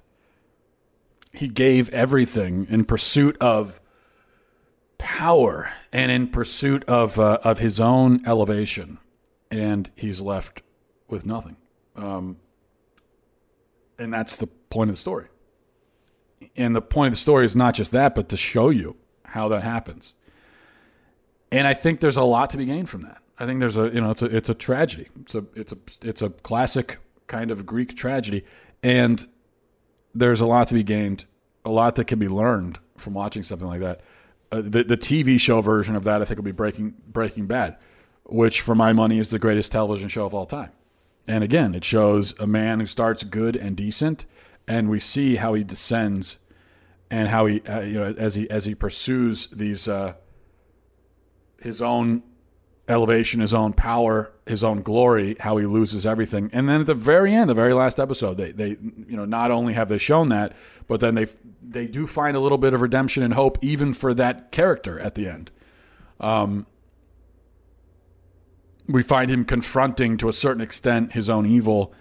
he 1.32 1.48
gave 1.48 1.88
everything 1.90 2.66
in 2.68 2.84
pursuit 2.84 3.36
of 3.40 3.80
power 4.98 5.72
and 5.92 6.12
in 6.12 6.28
pursuit 6.28 6.84
of 6.84 7.18
uh, 7.18 7.38
of 7.42 7.58
his 7.58 7.80
own 7.80 8.22
elevation, 8.26 8.98
and 9.50 9.90
he's 9.96 10.20
left 10.20 10.62
with 11.08 11.26
nothing. 11.26 11.56
Um, 11.96 12.36
and 13.98 14.12
that's 14.12 14.36
the 14.36 14.46
point 14.46 14.90
of 14.90 14.96
the 14.96 15.00
story. 15.00 15.26
And 16.56 16.76
the 16.76 16.82
point 16.82 17.08
of 17.08 17.12
the 17.14 17.20
story 17.20 17.44
is 17.44 17.56
not 17.56 17.74
just 17.74 17.92
that, 17.92 18.14
but 18.14 18.28
to 18.30 18.36
show 18.36 18.70
you 18.70 18.96
how 19.24 19.48
that 19.48 19.62
happens. 19.62 20.14
And 21.52 21.66
I 21.66 21.74
think 21.74 22.00
there's 22.00 22.16
a 22.16 22.24
lot 22.24 22.50
to 22.50 22.56
be 22.56 22.64
gained 22.64 22.88
from 22.88 23.02
that. 23.02 23.18
I 23.38 23.46
think 23.46 23.60
there's 23.60 23.76
a 23.76 23.90
you 23.90 24.00
know 24.00 24.10
it's 24.10 24.22
a 24.22 24.26
it's 24.26 24.48
a 24.48 24.54
tragedy. 24.54 25.08
It's 25.20 25.34
a 25.34 25.44
it's 25.54 25.72
a 25.72 25.76
it's 26.02 26.22
a 26.22 26.30
classic 26.30 26.98
kind 27.26 27.50
of 27.50 27.66
Greek 27.66 27.94
tragedy, 27.94 28.44
and 28.82 29.24
there's 30.14 30.40
a 30.40 30.46
lot 30.46 30.68
to 30.68 30.74
be 30.74 30.82
gained, 30.82 31.24
a 31.64 31.70
lot 31.70 31.96
that 31.96 32.06
can 32.06 32.18
be 32.18 32.28
learned 32.28 32.78
from 32.96 33.14
watching 33.14 33.42
something 33.42 33.68
like 33.68 33.80
that. 33.80 34.00
Uh, 34.50 34.62
the 34.62 34.84
the 34.84 34.96
TV 34.96 35.38
show 35.38 35.60
version 35.60 35.94
of 35.94 36.04
that, 36.04 36.22
I 36.22 36.24
think, 36.24 36.38
will 36.38 36.44
be 36.44 36.52
Breaking 36.52 36.94
Breaking 37.08 37.46
Bad, 37.46 37.76
which, 38.24 38.60
for 38.60 38.74
my 38.74 38.92
money, 38.92 39.18
is 39.18 39.30
the 39.30 39.38
greatest 39.38 39.72
television 39.72 40.08
show 40.08 40.24
of 40.24 40.34
all 40.34 40.46
time. 40.46 40.70
And 41.26 41.44
again, 41.44 41.74
it 41.74 41.84
shows 41.84 42.34
a 42.38 42.46
man 42.46 42.80
who 42.80 42.86
starts 42.86 43.22
good 43.24 43.56
and 43.56 43.76
decent, 43.76 44.24
and 44.66 44.88
we 44.88 44.98
see 44.98 45.36
how 45.36 45.54
he 45.54 45.64
descends, 45.64 46.38
and 47.10 47.28
how 47.28 47.46
he, 47.46 47.60
uh, 47.62 47.80
you 47.80 47.94
know, 47.94 48.14
as 48.16 48.34
he 48.34 48.48
as 48.50 48.64
he 48.64 48.74
pursues 48.74 49.48
these 49.48 49.88
uh, 49.88 50.14
his 51.62 51.80
own 51.80 52.22
elevation, 52.88 53.40
his 53.40 53.54
own 53.54 53.72
power, 53.72 54.32
his 54.46 54.64
own 54.64 54.82
glory, 54.82 55.36
how 55.40 55.56
he 55.56 55.66
loses 55.66 56.04
everything. 56.04 56.50
And 56.52 56.68
then 56.68 56.80
at 56.80 56.86
the 56.86 56.94
very 56.94 57.32
end, 57.32 57.48
the 57.48 57.54
very 57.54 57.74
last 57.74 58.00
episode, 58.00 58.36
they, 58.36 58.52
they 58.52 58.70
you 58.70 59.16
know, 59.16 59.24
not 59.24 59.50
only 59.50 59.72
have 59.72 59.88
they 59.88 59.98
shown 59.98 60.28
that, 60.30 60.54
but 60.88 61.00
then 61.00 61.14
they 61.14 61.26
they 61.62 61.86
do 61.86 62.06
find 62.06 62.36
a 62.36 62.40
little 62.40 62.58
bit 62.58 62.74
of 62.74 62.80
redemption 62.80 63.22
and 63.22 63.32
hope 63.32 63.56
even 63.62 63.94
for 63.94 64.12
that 64.14 64.50
character 64.52 64.98
at 65.00 65.14
the 65.14 65.28
end. 65.28 65.50
Um, 66.20 66.66
we 68.88 69.02
find 69.02 69.30
him 69.30 69.44
confronting 69.44 70.18
to 70.18 70.28
a 70.28 70.32
certain 70.32 70.60
extent 70.60 71.12
his 71.12 71.30
own 71.30 71.46
evil. 71.46 71.94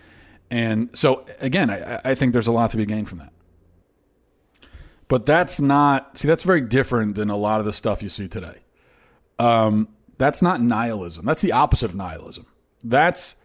And 0.49 0.89
so 0.93 1.25
again, 1.39 1.69
I, 1.69 2.01
I 2.03 2.15
think 2.15 2.33
there's 2.33 2.47
a 2.47 2.51
lot 2.51 2.71
to 2.71 2.77
be 2.77 2.85
gained 2.85 3.07
from 3.07 3.19
that. 3.19 3.31
But 5.07 5.25
that's 5.25 5.61
not 5.61 6.17
see, 6.17 6.27
that's 6.27 6.43
very 6.43 6.61
different 6.61 7.15
than 7.15 7.29
a 7.29 7.37
lot 7.37 7.59
of 7.59 7.65
the 7.65 7.73
stuff 7.73 8.01
you 8.01 8.09
see 8.09 8.27
today. 8.27 8.60
Um, 9.41 9.87
that's 10.19 10.43
not 10.43 10.61
nihilism. 10.61 11.25
That's 11.25 11.41
the 11.41 11.53
opposite 11.53 11.89
of 11.89 11.95
nihilism. 11.95 12.45
That's 12.83 13.35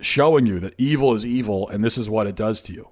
showing 0.00 0.44
you 0.44 0.60
that 0.60 0.74
evil 0.76 1.14
is 1.14 1.24
evil 1.24 1.66
and 1.70 1.82
this 1.82 1.96
is 1.96 2.10
what 2.10 2.26
it 2.26 2.36
does 2.36 2.60
to 2.64 2.74
you. 2.74 2.90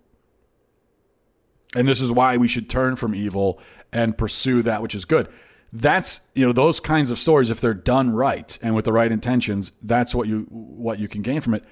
And 1.77 1.87
this 1.87 2.01
is 2.01 2.11
why 2.11 2.39
we 2.39 2.49
should 2.49 2.71
turn 2.71 2.97
from 2.97 3.15
evil 3.15 3.61
and 3.93 4.17
pursue 4.17 4.63
that 4.63 4.81
which 4.81 4.95
is 4.95 5.05
good. 5.05 5.29
That's, 5.75 6.21
you 6.35 6.47
know, 6.47 6.53
those 6.53 6.81
kinds 6.81 7.11
of 7.11 7.19
stories 7.19 7.51
if 7.51 7.61
they're 7.61 7.75
done 7.75 8.11
right 8.15 8.59
and 8.63 8.75
with 8.75 8.87
the 8.87 8.93
right 8.93 9.13
intentions, 9.13 9.73
that's 9.83 10.15
what 10.15 10.27
you 10.27 10.47
what 10.49 10.99
you 10.99 11.09
can 11.09 11.21
gain 11.21 11.43
from 11.43 11.53
it 11.53 11.65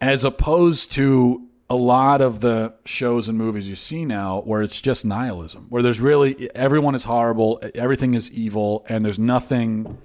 as 0.00 0.24
opposed 0.24 0.90
to 0.92 1.48
a 1.70 1.76
lot 1.76 2.20
of 2.20 2.40
the 2.40 2.74
shows 2.84 3.28
and 3.28 3.38
movies 3.38 3.68
you 3.68 3.76
see 3.76 4.04
now 4.04 4.40
where 4.40 4.60
it's 4.60 4.80
just 4.80 5.04
nihilism, 5.04 5.66
where 5.68 5.82
there's 5.82 6.00
really 6.00 6.50
everyone 6.54 6.96
is 6.96 7.04
horrible, 7.04 7.62
everything 7.76 8.14
is 8.14 8.30
evil 8.32 8.84
and 8.88 9.04
there's 9.04 9.20
nothing 9.20 9.98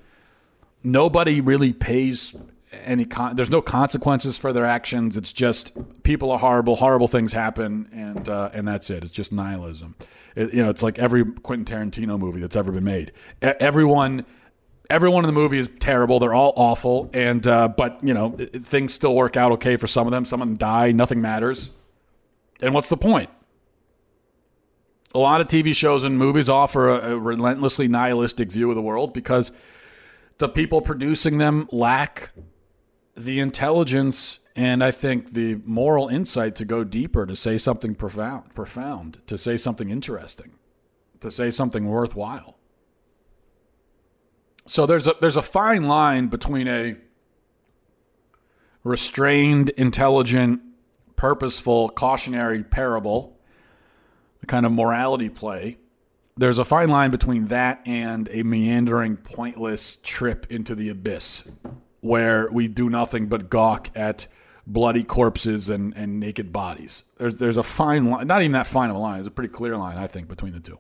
nobody 0.84 1.42
really 1.42 1.74
pays 1.74 2.36
any 2.72 3.06
con- 3.06 3.36
there's 3.36 3.50
no 3.50 3.62
consequences 3.62 4.38
for 4.38 4.54
their 4.54 4.66
actions. 4.66 5.18
It's 5.18 5.34
just 5.34 5.72
people 6.04 6.30
are 6.30 6.38
horrible 6.38 6.76
horrible 6.76 7.08
things 7.08 7.34
happen 7.34 7.90
and 7.92 8.30
uh, 8.30 8.52
and 8.54 8.68
that's 8.68 8.92
it. 8.92 9.02
It's 9.02 9.12
just 9.12 9.32
nihilism. 9.32 9.96
It, 10.36 10.54
you 10.54 10.62
know 10.62 10.70
it's 10.70 10.84
like 10.84 11.00
every 11.00 11.26
quentin 11.26 11.66
tarantino 11.66 12.20
movie 12.20 12.42
that's 12.42 12.56
ever 12.56 12.72
been 12.72 12.84
made. 12.84 13.12
E- 13.44 13.48
everyone 13.60 14.24
everyone 14.90 15.24
in 15.24 15.28
the 15.28 15.40
movie 15.40 15.58
is 15.58 15.70
terrible. 15.80 16.20
They're 16.20 16.34
all 16.34 16.54
awful. 16.56 17.10
And 17.14 17.46
uh, 17.48 17.70
but 17.70 18.00
you 18.04 18.14
know 18.14 18.38
things 18.60 18.94
still 18.94 19.16
work 19.16 19.38
out 19.38 19.52
okay 19.54 19.78
for 19.78 19.88
some 19.88 20.08
of 20.08 20.12
them. 20.12 20.26
Some 20.26 20.42
of 20.42 20.48
them 20.48 20.58
die. 20.58 20.92
Nothing 20.92 21.22
matters. 21.22 21.72
And 22.62 22.74
what's 22.74 22.90
the 22.90 22.98
point? 22.98 23.30
A 25.14 25.20
lot 25.20 25.40
of 25.40 25.48
tv 25.48 25.74
shows 25.74 26.04
and 26.04 26.18
movies 26.18 26.50
offer 26.50 26.90
a, 26.90 27.14
a 27.14 27.18
relentlessly 27.18 27.88
nihilistic 27.88 28.52
view 28.52 28.70
of 28.70 28.76
the 28.76 28.82
world 28.82 29.14
because 29.14 29.54
the 30.40 30.50
people 30.50 30.82
producing 30.82 31.38
them 31.38 31.70
lack 31.72 32.32
the 33.16 33.40
intelligence 33.40 34.40
and 34.58 34.84
I 34.84 34.92
think 34.92 35.32
the 35.32 35.56
moral 35.66 36.08
insight 36.08 36.56
to 36.56 36.66
go 36.66 36.84
deeper, 36.84 37.26
to 37.26 37.36
say 37.36 37.58
something 37.58 37.94
profound, 37.94 38.56
profound, 38.56 39.20
to 39.28 39.38
say 39.38 39.58
something 39.58 39.90
interesting, 39.90 40.52
to 41.20 41.30
say 41.30 41.52
something 41.52 41.86
worthwhile. 41.86 42.58
So 44.68 44.86
there's 44.86 45.08
a 45.08 45.16
there's 45.22 45.38
a 45.38 45.42
fine 45.42 45.88
line 45.88 46.28
between 46.28 46.68
a 46.68 46.96
restrained, 48.84 49.70
intelligent, 49.70 50.62
purposeful, 51.16 51.90
cautionary 51.90 52.64
parable, 52.64 53.38
a 54.44 54.46
kind 54.46 54.66
of 54.66 54.72
morality 54.72 55.30
play, 55.30 55.78
there's 56.38 56.60
a 56.60 56.66
fine 56.66 56.90
line 56.90 57.12
between 57.12 57.46
that 57.46 57.82
and 57.86 58.28
a 58.32 58.44
meandering, 58.44 59.16
pointless 59.16 59.98
trip 60.04 60.48
into 60.50 60.76
the 60.76 60.90
abyss 60.90 61.44
where 62.02 62.50
we 62.52 62.68
do 62.68 62.90
nothing 62.90 63.28
but 63.28 63.50
gawk 63.50 63.90
at 63.96 64.28
bloody 64.68 65.04
corpses 65.04 65.70
and, 65.70 65.96
and 65.96 66.20
naked 66.20 66.52
bodies. 66.52 67.04
There's, 67.18 67.38
there's 67.38 67.58
a 67.58 67.64
fine 67.64 68.10
line, 68.10 68.28
not 68.28 68.42
even 68.42 68.52
that 68.52 68.68
fine 68.68 68.90
of 68.90 68.98
a 68.98 69.00
line, 69.00 69.20
it's 69.20 69.28
a 69.28 69.32
pretty 69.32 69.52
clear 69.52 69.78
line, 69.78 69.98
I 69.98 70.08
think, 70.08 70.28
between 70.28 70.52
the 70.52 70.60
two. 70.60 70.78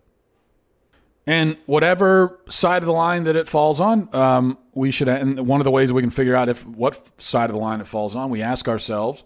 And 1.27 1.57
whatever 1.65 2.39
side 2.49 2.83
of 2.83 2.85
the 2.85 2.93
line 2.93 3.23
that 3.23 3.35
it 3.35 3.47
falls 3.47 3.81
on, 3.81 4.09
um, 4.13 4.59
we 4.73 4.91
should. 4.91 5.07
And 5.07 5.47
one 5.47 5.59
of 5.59 5.65
the 5.65 5.71
ways 5.71 5.91
we 5.91 6.01
can 6.01 6.11
figure 6.11 6.35
out 6.35 6.49
if 6.49 6.65
what 6.67 7.19
side 7.19 7.49
of 7.49 7.55
the 7.55 7.61
line 7.61 7.81
it 7.81 7.87
falls 7.87 8.15
on, 8.15 8.29
we 8.29 8.43
ask 8.43 8.67
ourselves, 8.67 9.23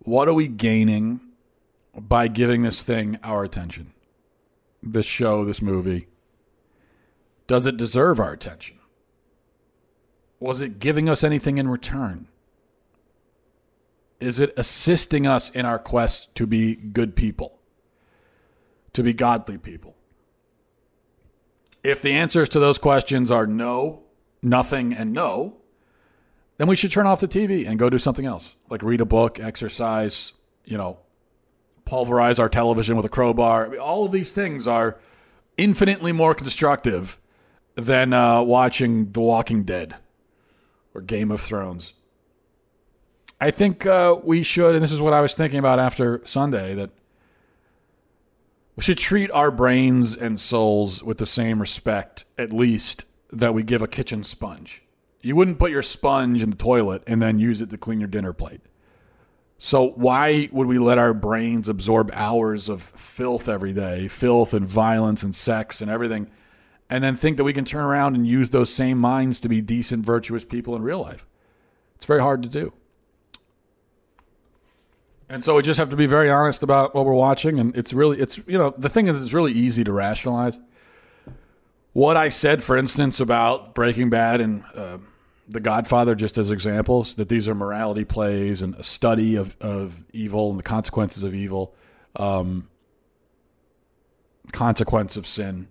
what 0.00 0.28
are 0.28 0.34
we 0.34 0.48
gaining 0.48 1.20
by 1.98 2.28
giving 2.28 2.62
this 2.62 2.82
thing 2.82 3.18
our 3.22 3.42
attention? 3.42 3.94
this 4.84 5.06
show, 5.06 5.44
this 5.44 5.62
movie? 5.62 6.06
Does 7.46 7.66
it 7.66 7.76
deserve 7.76 8.20
our 8.20 8.32
attention? 8.32 8.78
Was 10.40 10.60
it 10.60 10.78
giving 10.78 11.08
us 11.08 11.24
anything 11.24 11.58
in 11.58 11.68
return? 11.68 12.28
Is 14.20 14.40
it 14.40 14.54
assisting 14.56 15.26
us 15.26 15.50
in 15.50 15.66
our 15.66 15.78
quest 15.78 16.34
to 16.36 16.46
be 16.46 16.74
good 16.74 17.16
people, 17.16 17.58
to 18.92 19.02
be 19.02 19.12
godly 19.12 19.58
people? 19.58 19.96
If 21.84 22.00
the 22.00 22.12
answers 22.14 22.48
to 22.50 22.58
those 22.58 22.78
questions 22.78 23.30
are 23.30 23.46
no, 23.46 24.02
nothing, 24.42 24.94
and 24.94 25.12
no, 25.12 25.58
then 26.56 26.66
we 26.66 26.76
should 26.76 26.90
turn 26.90 27.06
off 27.06 27.20
the 27.20 27.28
TV 27.28 27.68
and 27.68 27.78
go 27.78 27.90
do 27.90 27.98
something 27.98 28.24
else, 28.24 28.56
like 28.70 28.82
read 28.82 29.02
a 29.02 29.04
book, 29.04 29.38
exercise, 29.38 30.32
you 30.64 30.78
know, 30.78 30.98
pulverize 31.84 32.38
our 32.38 32.48
television 32.48 32.96
with 32.96 33.04
a 33.04 33.10
crowbar. 33.10 33.66
I 33.66 33.68
mean, 33.68 33.80
all 33.80 34.06
of 34.06 34.12
these 34.12 34.32
things 34.32 34.66
are 34.66 34.98
infinitely 35.58 36.12
more 36.12 36.34
constructive 36.34 37.18
than 37.74 38.14
uh, 38.14 38.40
watching 38.42 39.12
The 39.12 39.20
Walking 39.20 39.64
Dead 39.64 39.94
or 40.94 41.02
Game 41.02 41.30
of 41.30 41.40
Thrones. 41.40 41.92
I 43.40 43.50
think 43.50 43.84
uh, 43.84 44.16
we 44.22 44.42
should, 44.42 44.74
and 44.74 44.82
this 44.82 44.92
is 44.92 45.00
what 45.00 45.12
I 45.12 45.20
was 45.20 45.34
thinking 45.34 45.58
about 45.58 45.78
after 45.78 46.22
Sunday, 46.24 46.74
that 46.76 46.90
We 48.76 48.82
should 48.82 48.98
treat 48.98 49.30
our 49.30 49.50
brains 49.50 50.16
and 50.16 50.40
souls 50.40 51.02
with 51.02 51.18
the 51.18 51.26
same 51.26 51.60
respect, 51.60 52.24
at 52.36 52.52
least, 52.52 53.04
that 53.32 53.54
we 53.54 53.62
give 53.62 53.82
a 53.82 53.88
kitchen 53.88 54.24
sponge. 54.24 54.82
You 55.20 55.36
wouldn't 55.36 55.58
put 55.58 55.70
your 55.70 55.82
sponge 55.82 56.42
in 56.42 56.50
the 56.50 56.56
toilet 56.56 57.02
and 57.06 57.22
then 57.22 57.38
use 57.38 57.60
it 57.60 57.70
to 57.70 57.78
clean 57.78 58.00
your 58.00 58.08
dinner 58.08 58.32
plate. 58.32 58.60
So, 59.58 59.90
why 59.90 60.48
would 60.50 60.66
we 60.66 60.78
let 60.78 60.98
our 60.98 61.14
brains 61.14 61.68
absorb 61.68 62.10
hours 62.12 62.68
of 62.68 62.82
filth 62.82 63.48
every 63.48 63.72
day, 63.72 64.08
filth 64.08 64.52
and 64.52 64.66
violence 64.66 65.22
and 65.22 65.34
sex 65.34 65.80
and 65.80 65.90
everything, 65.90 66.28
and 66.90 67.02
then 67.02 67.14
think 67.14 67.36
that 67.36 67.44
we 67.44 67.52
can 67.52 67.64
turn 67.64 67.84
around 67.84 68.16
and 68.16 68.26
use 68.26 68.50
those 68.50 68.74
same 68.74 68.98
minds 68.98 69.40
to 69.40 69.48
be 69.48 69.60
decent, 69.60 70.04
virtuous 70.04 70.44
people 70.44 70.74
in 70.74 70.82
real 70.82 71.00
life? 71.00 71.24
It's 71.94 72.04
very 72.04 72.20
hard 72.20 72.42
to 72.42 72.48
do. 72.48 72.72
And 75.28 75.42
so 75.42 75.56
we 75.56 75.62
just 75.62 75.78
have 75.78 75.88
to 75.90 75.96
be 75.96 76.06
very 76.06 76.30
honest 76.30 76.62
about 76.62 76.94
what 76.94 77.06
we're 77.06 77.14
watching. 77.14 77.58
And 77.58 77.74
it's 77.76 77.92
really, 77.92 78.20
it's, 78.20 78.38
you 78.46 78.58
know, 78.58 78.70
the 78.70 78.88
thing 78.88 79.06
is, 79.06 79.22
it's 79.22 79.32
really 79.32 79.52
easy 79.52 79.84
to 79.84 79.92
rationalize. 79.92 80.58
What 81.92 82.16
I 82.16 82.28
said, 82.28 82.62
for 82.62 82.76
instance, 82.76 83.20
about 83.20 83.74
Breaking 83.74 84.10
Bad 84.10 84.40
and 84.40 84.64
uh, 84.74 84.98
The 85.48 85.60
Godfather, 85.60 86.14
just 86.14 86.36
as 86.36 86.50
examples, 86.50 87.16
that 87.16 87.28
these 87.28 87.48
are 87.48 87.54
morality 87.54 88.04
plays 88.04 88.62
and 88.62 88.74
a 88.74 88.82
study 88.82 89.36
of, 89.36 89.56
of 89.60 90.04
evil 90.12 90.50
and 90.50 90.58
the 90.58 90.64
consequences 90.64 91.22
of 91.22 91.34
evil, 91.34 91.74
um, 92.16 92.68
consequence 94.52 95.16
of 95.16 95.26
sin. 95.26 95.68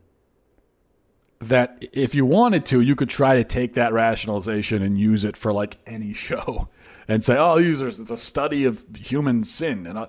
That 1.40 1.86
if 1.92 2.16
you 2.16 2.26
wanted 2.26 2.66
to, 2.68 2.80
you 2.80 2.96
could 2.96 3.10
try 3.10 3.36
to 3.36 3.44
take 3.44 3.74
that 3.74 3.92
rationalization 3.92 4.82
and 4.82 4.98
use 4.98 5.26
it 5.26 5.36
for 5.36 5.52
like 5.52 5.78
any 5.86 6.14
show 6.14 6.70
and 7.08 7.24
say, 7.24 7.38
"Oh, 7.38 7.58
users, 7.58 8.00
it's 8.00 8.12
a 8.12 8.18
study 8.18 8.66
of 8.66 8.84
human 8.96 9.44
sin." 9.44 9.88
And 9.88 10.00
I, 10.00 10.08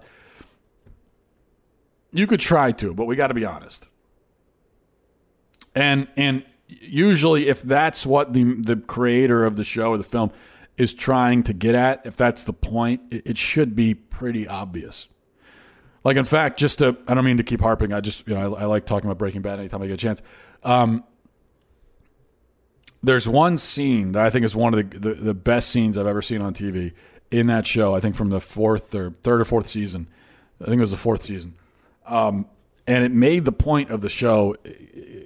you 2.12 2.26
could 2.26 2.40
try 2.40 2.72
to, 2.72 2.94
but 2.94 3.06
we 3.06 3.16
got 3.16 3.28
to 3.28 3.34
be 3.34 3.44
honest. 3.44 3.88
And 5.74 6.08
and 6.16 6.44
usually, 6.68 7.48
if 7.48 7.62
that's 7.62 8.06
what 8.06 8.32
the 8.32 8.54
the 8.54 8.76
creator 8.76 9.44
of 9.44 9.56
the 9.56 9.64
show 9.64 9.90
or 9.90 9.98
the 9.98 10.04
film 10.04 10.30
is 10.76 10.92
trying 10.92 11.42
to 11.44 11.52
get 11.52 11.74
at, 11.74 12.04
if 12.04 12.16
that's 12.16 12.44
the 12.44 12.52
point, 12.52 13.00
it, 13.10 13.26
it 13.26 13.38
should 13.38 13.76
be 13.76 13.94
pretty 13.94 14.48
obvious. 14.48 15.08
Like, 16.02 16.16
in 16.16 16.24
fact, 16.24 16.58
just 16.58 16.80
to, 16.80 16.96
I 17.08 17.14
don't 17.14 17.24
mean 17.24 17.38
to 17.38 17.42
keep 17.42 17.60
harping. 17.60 17.92
I 17.92 18.00
just, 18.00 18.26
you 18.28 18.34
know, 18.34 18.54
I, 18.54 18.62
I 18.62 18.64
like 18.66 18.84
talking 18.84 19.08
about 19.08 19.16
Breaking 19.16 19.40
Bad 19.40 19.58
anytime 19.58 19.82
I 19.82 19.86
get 19.86 19.94
a 19.94 19.96
chance. 19.96 20.20
Um, 20.62 21.04
there's 23.04 23.28
one 23.28 23.58
scene 23.58 24.12
that 24.12 24.24
I 24.24 24.30
think 24.30 24.44
is 24.44 24.56
one 24.56 24.74
of 24.74 24.90
the, 24.90 24.98
the, 24.98 25.14
the 25.14 25.34
best 25.34 25.70
scenes 25.70 25.96
I've 25.96 26.06
ever 26.06 26.22
seen 26.22 26.40
on 26.40 26.54
TV 26.54 26.92
in 27.30 27.48
that 27.48 27.66
show. 27.66 27.94
I 27.94 28.00
think 28.00 28.14
from 28.14 28.30
the 28.30 28.40
fourth 28.40 28.94
or 28.94 29.10
third 29.22 29.40
or 29.40 29.44
fourth 29.44 29.66
season. 29.66 30.08
I 30.60 30.66
think 30.66 30.78
it 30.78 30.80
was 30.80 30.92
the 30.92 30.96
fourth 30.96 31.22
season. 31.22 31.54
Um, 32.06 32.46
and 32.86 33.04
it 33.04 33.12
made 33.12 33.44
the 33.44 33.52
point 33.52 33.90
of 33.90 34.00
the 34.00 34.08
show 34.08 34.56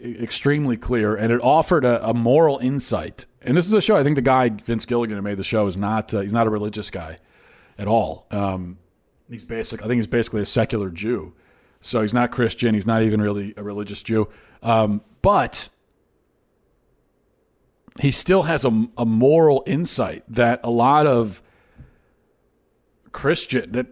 extremely 0.04 0.76
clear, 0.76 1.16
and 1.16 1.32
it 1.32 1.40
offered 1.42 1.84
a, 1.84 2.08
a, 2.08 2.14
moral 2.14 2.58
insight. 2.58 3.26
And 3.42 3.56
this 3.56 3.66
is 3.66 3.72
a 3.72 3.80
show. 3.80 3.96
I 3.96 4.04
think 4.04 4.16
the 4.16 4.22
guy 4.22 4.48
Vince 4.48 4.86
Gilligan 4.86 5.16
who 5.16 5.22
made 5.22 5.38
the 5.38 5.44
show 5.44 5.66
is 5.66 5.76
not 5.76 6.14
uh, 6.14 6.20
he's 6.20 6.32
not 6.32 6.46
a 6.46 6.50
religious 6.50 6.90
guy 6.90 7.18
at 7.78 7.88
all. 7.88 8.26
Um, 8.30 8.78
he's 9.28 9.44
basic. 9.44 9.82
I 9.82 9.86
think 9.86 9.98
he's 9.98 10.06
basically 10.06 10.42
a 10.42 10.46
secular 10.46 10.88
Jew, 10.88 11.34
so 11.80 12.02
he's 12.02 12.14
not 12.14 12.30
Christian. 12.30 12.74
He's 12.74 12.86
not 12.86 13.02
even 13.02 13.20
really 13.20 13.54
a 13.56 13.62
religious 13.62 14.02
Jew. 14.02 14.28
Um, 14.62 15.02
but 15.20 15.68
he 18.00 18.10
still 18.10 18.44
has 18.44 18.64
a, 18.64 18.88
a 18.96 19.04
moral 19.04 19.62
insight 19.66 20.24
that 20.28 20.60
a 20.62 20.70
lot 20.70 21.06
of 21.06 21.42
Christian 23.12 23.72
that 23.72 23.86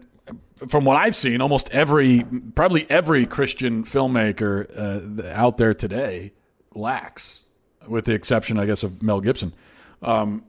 from 0.67 0.85
what 0.85 0.97
I've 0.97 1.15
seen, 1.15 1.41
almost 1.41 1.69
every 1.71 2.25
probably 2.55 2.89
every 2.89 3.25
Christian 3.25 3.83
filmmaker 3.83 5.23
uh, 5.23 5.27
out 5.33 5.57
there 5.57 5.73
today 5.73 6.33
lacks, 6.73 7.43
with 7.87 8.05
the 8.05 8.13
exception, 8.13 8.57
I 8.57 8.65
guess, 8.65 8.83
of 8.83 9.03
Mel 9.03 9.21
Gibson. 9.21 9.53
Um, 10.01 10.43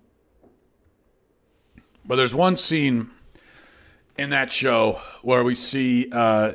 but 2.04 2.16
there's 2.16 2.34
one 2.34 2.56
scene 2.56 3.10
in 4.16 4.30
that 4.30 4.50
show 4.50 5.00
where 5.22 5.44
we 5.44 5.54
see 5.54 6.08
uh, 6.10 6.54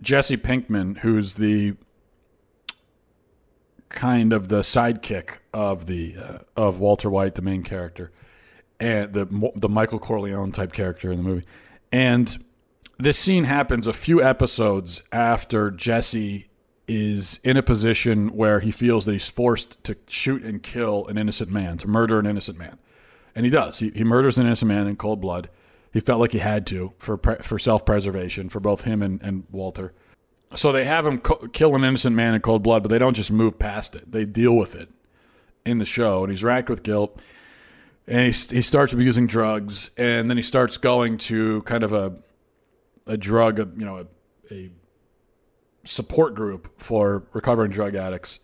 Jesse 0.00 0.36
Pinkman, 0.36 0.98
who's 0.98 1.34
the 1.34 1.74
kind 3.94 4.32
of 4.32 4.48
the 4.48 4.60
sidekick 4.60 5.38
of 5.52 5.86
the 5.86 6.16
uh, 6.16 6.38
of 6.56 6.80
Walter 6.80 7.08
White, 7.08 7.34
the 7.34 7.42
main 7.42 7.62
character, 7.62 8.10
and 8.80 9.12
the 9.12 9.52
the 9.56 9.68
Michael 9.68 9.98
Corleone 9.98 10.52
type 10.52 10.72
character 10.72 11.10
in 11.10 11.18
the 11.18 11.24
movie. 11.24 11.46
And 11.92 12.44
this 12.98 13.18
scene 13.18 13.44
happens 13.44 13.86
a 13.86 13.92
few 13.92 14.22
episodes 14.22 15.02
after 15.12 15.70
Jesse 15.70 16.48
is 16.86 17.40
in 17.42 17.56
a 17.56 17.62
position 17.62 18.28
where 18.28 18.60
he 18.60 18.70
feels 18.70 19.06
that 19.06 19.12
he's 19.12 19.28
forced 19.28 19.82
to 19.84 19.96
shoot 20.06 20.42
and 20.42 20.62
kill 20.62 21.06
an 21.06 21.16
innocent 21.16 21.50
man, 21.50 21.78
to 21.78 21.88
murder 21.88 22.18
an 22.18 22.26
innocent 22.26 22.58
man. 22.58 22.78
And 23.34 23.46
he 23.46 23.50
does. 23.50 23.78
He, 23.78 23.90
he 23.90 24.04
murders 24.04 24.38
an 24.38 24.46
innocent 24.46 24.68
man 24.68 24.86
in 24.86 24.96
cold 24.96 25.20
blood. 25.20 25.48
He 25.92 26.00
felt 26.00 26.20
like 26.20 26.32
he 26.32 26.38
had 26.38 26.66
to 26.68 26.92
for 26.98 27.16
for 27.16 27.58
self 27.58 27.86
preservation 27.86 28.48
for 28.48 28.60
both 28.60 28.82
him 28.82 29.02
and, 29.02 29.22
and 29.22 29.44
Walter. 29.50 29.94
So 30.56 30.72
they 30.72 30.84
have 30.84 31.04
him 31.04 31.18
co- 31.18 31.48
kill 31.48 31.74
an 31.74 31.84
innocent 31.84 32.14
man 32.14 32.34
in 32.34 32.40
cold 32.40 32.62
blood, 32.62 32.82
but 32.82 32.88
they 32.88 32.98
don't 32.98 33.14
just 33.14 33.32
move 33.32 33.58
past 33.58 33.96
it. 33.96 34.10
They 34.10 34.24
deal 34.24 34.56
with 34.56 34.74
it 34.74 34.88
in 35.66 35.78
the 35.78 35.84
show, 35.84 36.22
and 36.22 36.30
he's 36.30 36.44
racked 36.44 36.68
with 36.68 36.82
guilt. 36.82 37.22
And 38.06 38.32
he, 38.32 38.56
he 38.56 38.62
starts 38.62 38.92
abusing 38.92 39.26
drugs, 39.26 39.90
and 39.96 40.28
then 40.28 40.36
he 40.36 40.42
starts 40.42 40.76
going 40.76 41.18
to 41.18 41.62
kind 41.62 41.82
of 41.82 41.92
a 41.92 42.16
a 43.06 43.16
drug, 43.16 43.58
you 43.78 43.84
know, 43.84 43.98
a, 43.98 44.54
a 44.54 44.70
support 45.84 46.34
group 46.34 46.80
for 46.80 47.26
recovering 47.32 47.70
drug 47.70 47.94
addicts. 47.94 48.40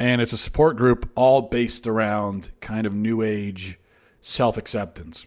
And 0.00 0.20
it's 0.20 0.32
a 0.32 0.36
support 0.36 0.76
group 0.76 1.10
all 1.16 1.42
based 1.42 1.86
around 1.86 2.50
kind 2.60 2.86
of 2.86 2.94
new 2.94 3.22
age 3.22 3.78
self 4.20 4.56
acceptance 4.56 5.26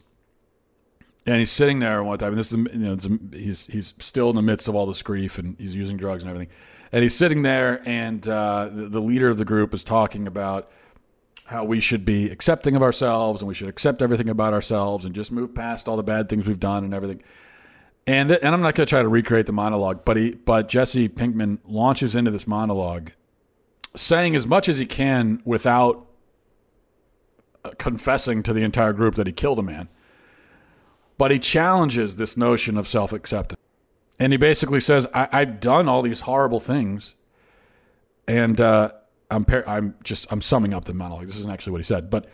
and 1.25 1.39
he's 1.39 1.51
sitting 1.51 1.79
there 1.79 2.03
one 2.03 2.17
time. 2.17 2.29
And 2.29 2.37
this 2.37 2.51
is, 2.51 2.57
you 2.57 2.95
know, 2.95 2.97
he's 3.31 3.65
he's 3.67 3.93
still 3.99 4.29
in 4.29 4.35
the 4.35 4.41
midst 4.41 4.67
of 4.67 4.75
all 4.75 4.85
this 4.85 5.01
grief, 5.03 5.37
and 5.37 5.55
he's 5.59 5.75
using 5.75 5.97
drugs 5.97 6.23
and 6.23 6.29
everything. 6.29 6.53
And 6.91 7.03
he's 7.03 7.15
sitting 7.15 7.41
there, 7.41 7.81
and 7.85 8.27
uh, 8.27 8.69
the, 8.71 8.89
the 8.89 9.01
leader 9.01 9.29
of 9.29 9.37
the 9.37 9.45
group 9.45 9.73
is 9.73 9.83
talking 9.83 10.27
about 10.27 10.71
how 11.45 11.63
we 11.63 11.79
should 11.79 12.05
be 12.05 12.29
accepting 12.29 12.75
of 12.75 12.81
ourselves, 12.81 13.41
and 13.41 13.47
we 13.47 13.53
should 13.53 13.67
accept 13.67 14.01
everything 14.01 14.29
about 14.29 14.53
ourselves, 14.53 15.05
and 15.05 15.13
just 15.13 15.31
move 15.31 15.53
past 15.53 15.87
all 15.87 15.95
the 15.95 16.03
bad 16.03 16.27
things 16.27 16.47
we've 16.47 16.59
done 16.59 16.83
and 16.83 16.93
everything. 16.93 17.21
And 18.07 18.29
th- 18.29 18.41
and 18.41 18.53
I'm 18.53 18.61
not 18.61 18.73
going 18.73 18.87
to 18.87 18.89
try 18.89 19.01
to 19.01 19.07
recreate 19.07 19.45
the 19.45 19.53
monologue, 19.53 20.03
but 20.05 20.17
he 20.17 20.31
but 20.31 20.67
Jesse 20.67 21.07
Pinkman 21.07 21.59
launches 21.65 22.15
into 22.15 22.31
this 22.31 22.47
monologue, 22.47 23.11
saying 23.95 24.35
as 24.35 24.47
much 24.47 24.67
as 24.67 24.79
he 24.79 24.87
can 24.87 25.39
without 25.45 26.07
uh, 27.63 27.69
confessing 27.77 28.41
to 28.43 28.53
the 28.53 28.63
entire 28.63 28.91
group 28.91 29.15
that 29.15 29.27
he 29.27 29.33
killed 29.33 29.59
a 29.59 29.63
man 29.63 29.87
but 31.21 31.29
he 31.29 31.37
challenges 31.37 32.15
this 32.15 32.35
notion 32.35 32.79
of 32.79 32.87
self 32.87 33.13
acceptance. 33.13 33.61
And 34.19 34.33
he 34.33 34.37
basically 34.37 34.79
says, 34.79 35.05
I- 35.13 35.41
have 35.41 35.59
done 35.59 35.87
all 35.87 36.01
these 36.01 36.19
horrible 36.19 36.59
things. 36.59 37.13
And 38.27 38.59
uh, 38.59 38.93
I'm, 39.29 39.45
par- 39.45 39.63
I'm 39.67 39.93
just 40.03 40.25
I'm 40.31 40.41
summing 40.41 40.73
up 40.73 40.85
the 40.85 40.95
monologue. 40.95 41.27
This 41.27 41.37
isn't 41.37 41.51
actually 41.51 41.73
what 41.73 41.77
he 41.77 41.83
said, 41.83 42.09
but 42.09 42.25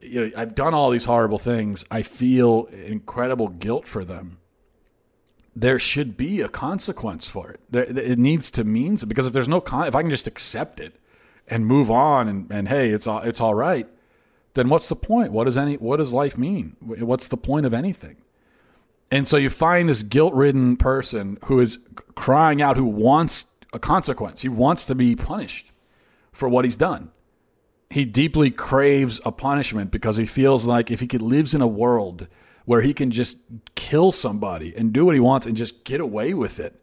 you 0.00 0.18
know, 0.22 0.30
I've 0.34 0.54
done 0.54 0.72
all 0.72 0.88
these 0.88 1.04
horrible 1.04 1.38
things. 1.38 1.84
I 1.90 2.00
feel 2.00 2.70
incredible 2.86 3.48
guilt 3.48 3.86
for 3.86 4.02
them. 4.02 4.38
There 5.54 5.78
should 5.78 6.16
be 6.16 6.40
a 6.40 6.48
consequence 6.48 7.26
for 7.26 7.50
it. 7.50 7.60
It 7.98 8.18
needs 8.18 8.50
to 8.52 8.64
mean 8.64 8.96
something 8.96 9.10
because 9.10 9.26
if 9.26 9.34
there's 9.34 9.46
no 9.46 9.60
con- 9.60 9.88
if 9.88 9.94
I 9.94 10.00
can 10.00 10.10
just 10.10 10.26
accept 10.26 10.80
it 10.80 10.98
and 11.48 11.66
move 11.66 11.90
on 11.90 12.28
and, 12.28 12.50
and 12.50 12.66
hey, 12.66 12.88
it's 12.88 13.06
all 13.06 13.18
it's 13.18 13.42
all 13.42 13.54
right 13.54 13.86
then 14.54 14.68
what's 14.68 14.88
the 14.88 14.96
point? 14.96 15.32
What 15.32 15.44
does 15.44 15.56
any 15.56 15.76
what 15.76 15.96
does 15.96 16.12
life 16.12 16.36
mean? 16.36 16.76
What's 16.80 17.28
the 17.28 17.36
point 17.36 17.66
of 17.66 17.74
anything? 17.74 18.16
And 19.12 19.28
so 19.28 19.36
you 19.36 19.50
find 19.50 19.90
this 19.90 20.02
guilt-ridden 20.02 20.78
person 20.78 21.36
who 21.44 21.60
is 21.60 21.78
crying 22.14 22.62
out 22.62 22.78
who 22.78 22.86
wants 22.86 23.44
a 23.74 23.78
consequence. 23.78 24.40
He 24.40 24.48
wants 24.48 24.86
to 24.86 24.94
be 24.94 25.14
punished 25.14 25.70
for 26.32 26.48
what 26.48 26.64
he's 26.64 26.76
done. 26.76 27.10
He 27.90 28.06
deeply 28.06 28.50
craves 28.50 29.20
a 29.26 29.30
punishment 29.30 29.90
because 29.90 30.16
he 30.16 30.24
feels 30.24 30.66
like 30.66 30.90
if 30.90 30.98
he 31.00 31.06
could 31.06 31.20
lives 31.20 31.54
in 31.54 31.60
a 31.60 31.66
world 31.66 32.26
where 32.64 32.80
he 32.80 32.94
can 32.94 33.10
just 33.10 33.36
kill 33.74 34.12
somebody 34.12 34.74
and 34.74 34.94
do 34.94 35.04
what 35.04 35.14
he 35.14 35.20
wants 35.20 35.44
and 35.44 35.54
just 35.58 35.84
get 35.84 36.00
away 36.00 36.32
with 36.32 36.58
it 36.58 36.82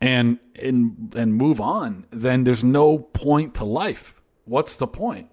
and 0.00 0.38
and 0.54 1.12
and 1.14 1.34
move 1.34 1.60
on, 1.60 2.06
then 2.10 2.44
there's 2.44 2.64
no 2.64 2.96
point 2.98 3.56
to 3.56 3.66
life. 3.66 4.14
What's 4.46 4.76
the 4.76 4.86
point? 4.86 5.30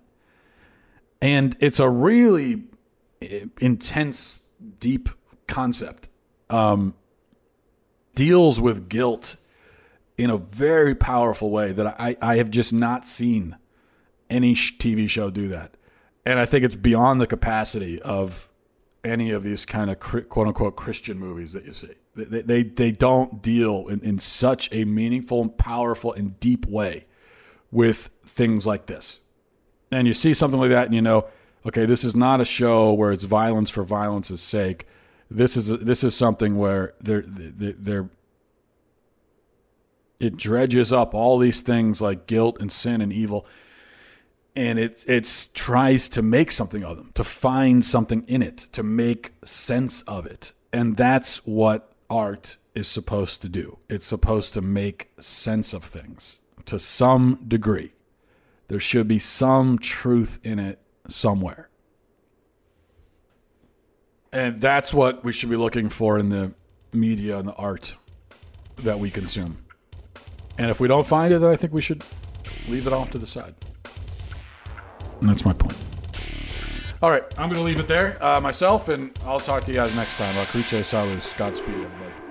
And 1.21 1.56
it's 1.62 1.80
a 1.80 1.89
really 1.89 2.63
eh, 3.21 3.45
intense, 3.62 4.39
deep 4.80 5.08
concept. 5.48 6.10
Um, 6.50 6.94
deals 8.14 8.62
with 8.62 8.88
guilt 8.88 9.36
in 10.18 10.30
a 10.30 10.38
very 10.38 10.96
powerful 10.96 11.52
way 11.52 11.72
that 11.74 12.00
I, 12.00 12.16
I 12.22 12.38
have 12.38 12.50
just 12.50 12.72
not 12.72 13.06
seen 13.06 13.58
any 14.30 14.56
TV 14.56 15.10
show 15.10 15.30
do 15.30 15.50
that. 15.50 15.76
And 16.26 16.40
I 16.40 16.46
think 16.46 16.66
it's 16.66 16.76
beyond 16.76 17.22
the 17.22 17.28
capacity 17.28 18.02
of 18.02 18.50
any 19.04 19.32
of 19.32 19.44
these 19.44 19.66
kind 19.66 19.92
of 19.92 20.00
quote 20.00 20.48
unquote 20.48 20.76
Christian 20.76 21.20
movies 21.20 21.54
that 21.54 21.66
you 21.66 21.74
see. 21.74 21.94
They, 22.16 22.42
they, 22.42 22.64
they 22.64 22.92
don't 22.92 23.42
deal 23.42 23.88
in, 23.90 24.00
in 24.02 24.20
such 24.20 24.70
a 24.72 24.86
meaningful 24.86 25.42
and 25.42 25.56
powerful 25.56 26.14
and 26.14 26.40
deep 26.40 26.66
way 26.66 27.06
with 27.72 28.10
things 28.26 28.66
like 28.66 28.88
this. 28.88 29.20
And 29.92 30.08
you 30.08 30.14
see 30.14 30.34
something 30.34 30.60
like 30.60 30.70
that 30.70 30.86
and 30.86 30.96
you 30.96 31.02
know, 31.02 31.28
okay, 31.68 31.86
this 31.86 32.04
is 32.04 32.16
not 32.16 32.42
a 32.42 32.46
show 32.46 32.94
where 32.94 33.12
it's 33.12 33.24
violence 33.24 33.70
for 33.70 33.84
violence's 33.84 34.42
sake. 34.42 34.88
This 35.36 35.58
is 35.58 35.67
this 35.67 36.04
is 36.04 36.15
something 36.15 36.58
where 36.58 36.93
they're, 37.02 37.24
they're 37.28 38.10
it 40.17 40.38
dredges 40.38 40.93
up 40.93 41.13
all 41.13 41.38
these 41.38 41.62
things 41.62 42.02
like 42.02 42.26
guilt 42.26 42.58
and 42.62 42.71
sin 42.71 43.02
and 43.02 43.12
evil. 43.12 43.45
And 44.56 44.80
it 44.80 45.04
it's 45.08 45.48
tries 45.48 46.08
to 46.10 46.21
make 46.21 46.52
something 46.52 46.86
of 46.86 46.95
them 46.95 47.12
to 47.15 47.24
find 47.26 47.84
something 47.84 48.24
in 48.28 48.41
it 48.41 48.58
to 48.71 48.84
make 48.84 49.34
sense 49.43 50.02
of 50.04 50.26
it. 50.26 50.54
And 50.71 50.95
that's 50.95 51.45
what 51.45 51.91
art 52.10 52.56
is 52.74 52.88
supposed 52.88 53.41
to 53.41 53.50
do. 53.50 53.78
It's 53.89 54.06
supposed 54.06 54.54
to 54.54 54.62
make 54.62 55.12
sense 55.19 55.74
of 55.74 55.84
things 55.84 56.39
to 56.65 56.80
some 56.80 57.43
degree. 57.45 57.91
There 58.69 58.80
should 58.80 59.10
be 59.10 59.19
some 59.19 59.80
truth 59.80 60.39
in 60.43 60.60
it 60.60 60.80
somewhere 61.10 61.69
and 64.36 64.62
that's 64.62 64.93
what 64.93 65.24
we 65.24 65.32
should 65.32 65.50
be 65.50 65.56
looking 65.56 65.89
for 65.89 66.19
in 66.19 66.30
the 66.30 66.52
media 66.93 67.38
and 67.39 67.48
the 67.48 67.56
art 67.56 67.95
that 68.78 69.00
we 69.00 69.10
consume 69.10 69.58
and 70.58 70.69
if 70.69 70.80
we 70.80 70.88
don't 70.88 71.08
find 71.08 71.34
it 71.34 71.39
then 71.39 71.50
i 71.50 71.56
think 71.56 71.74
we 71.74 71.82
should 71.82 72.04
leave 72.67 72.88
it 72.88 72.93
off 72.93 73.10
to 73.10 73.17
the 73.17 73.26
side 73.26 73.54
and 75.21 75.30
that's 75.30 75.45
my 75.45 75.54
point. 75.54 75.78
All 77.02 77.10
right, 77.10 77.24
I'm 77.38 77.50
going 77.50 77.60
to 77.60 77.62
leave 77.62 77.80
it 77.80 77.88
there 77.88 78.24
uh, 78.24 78.39
myself, 78.39 78.89
and 78.89 79.17
I'll 79.26 79.39
talk 79.39 79.63
to 79.63 79.71
you 79.71 79.78
guys 79.78 79.93
next 79.95 80.17
time. 80.17 80.36
Akriche 80.36 80.84
Salus. 80.86 81.34
Godspeed, 81.34 81.74
everybody. 81.74 82.25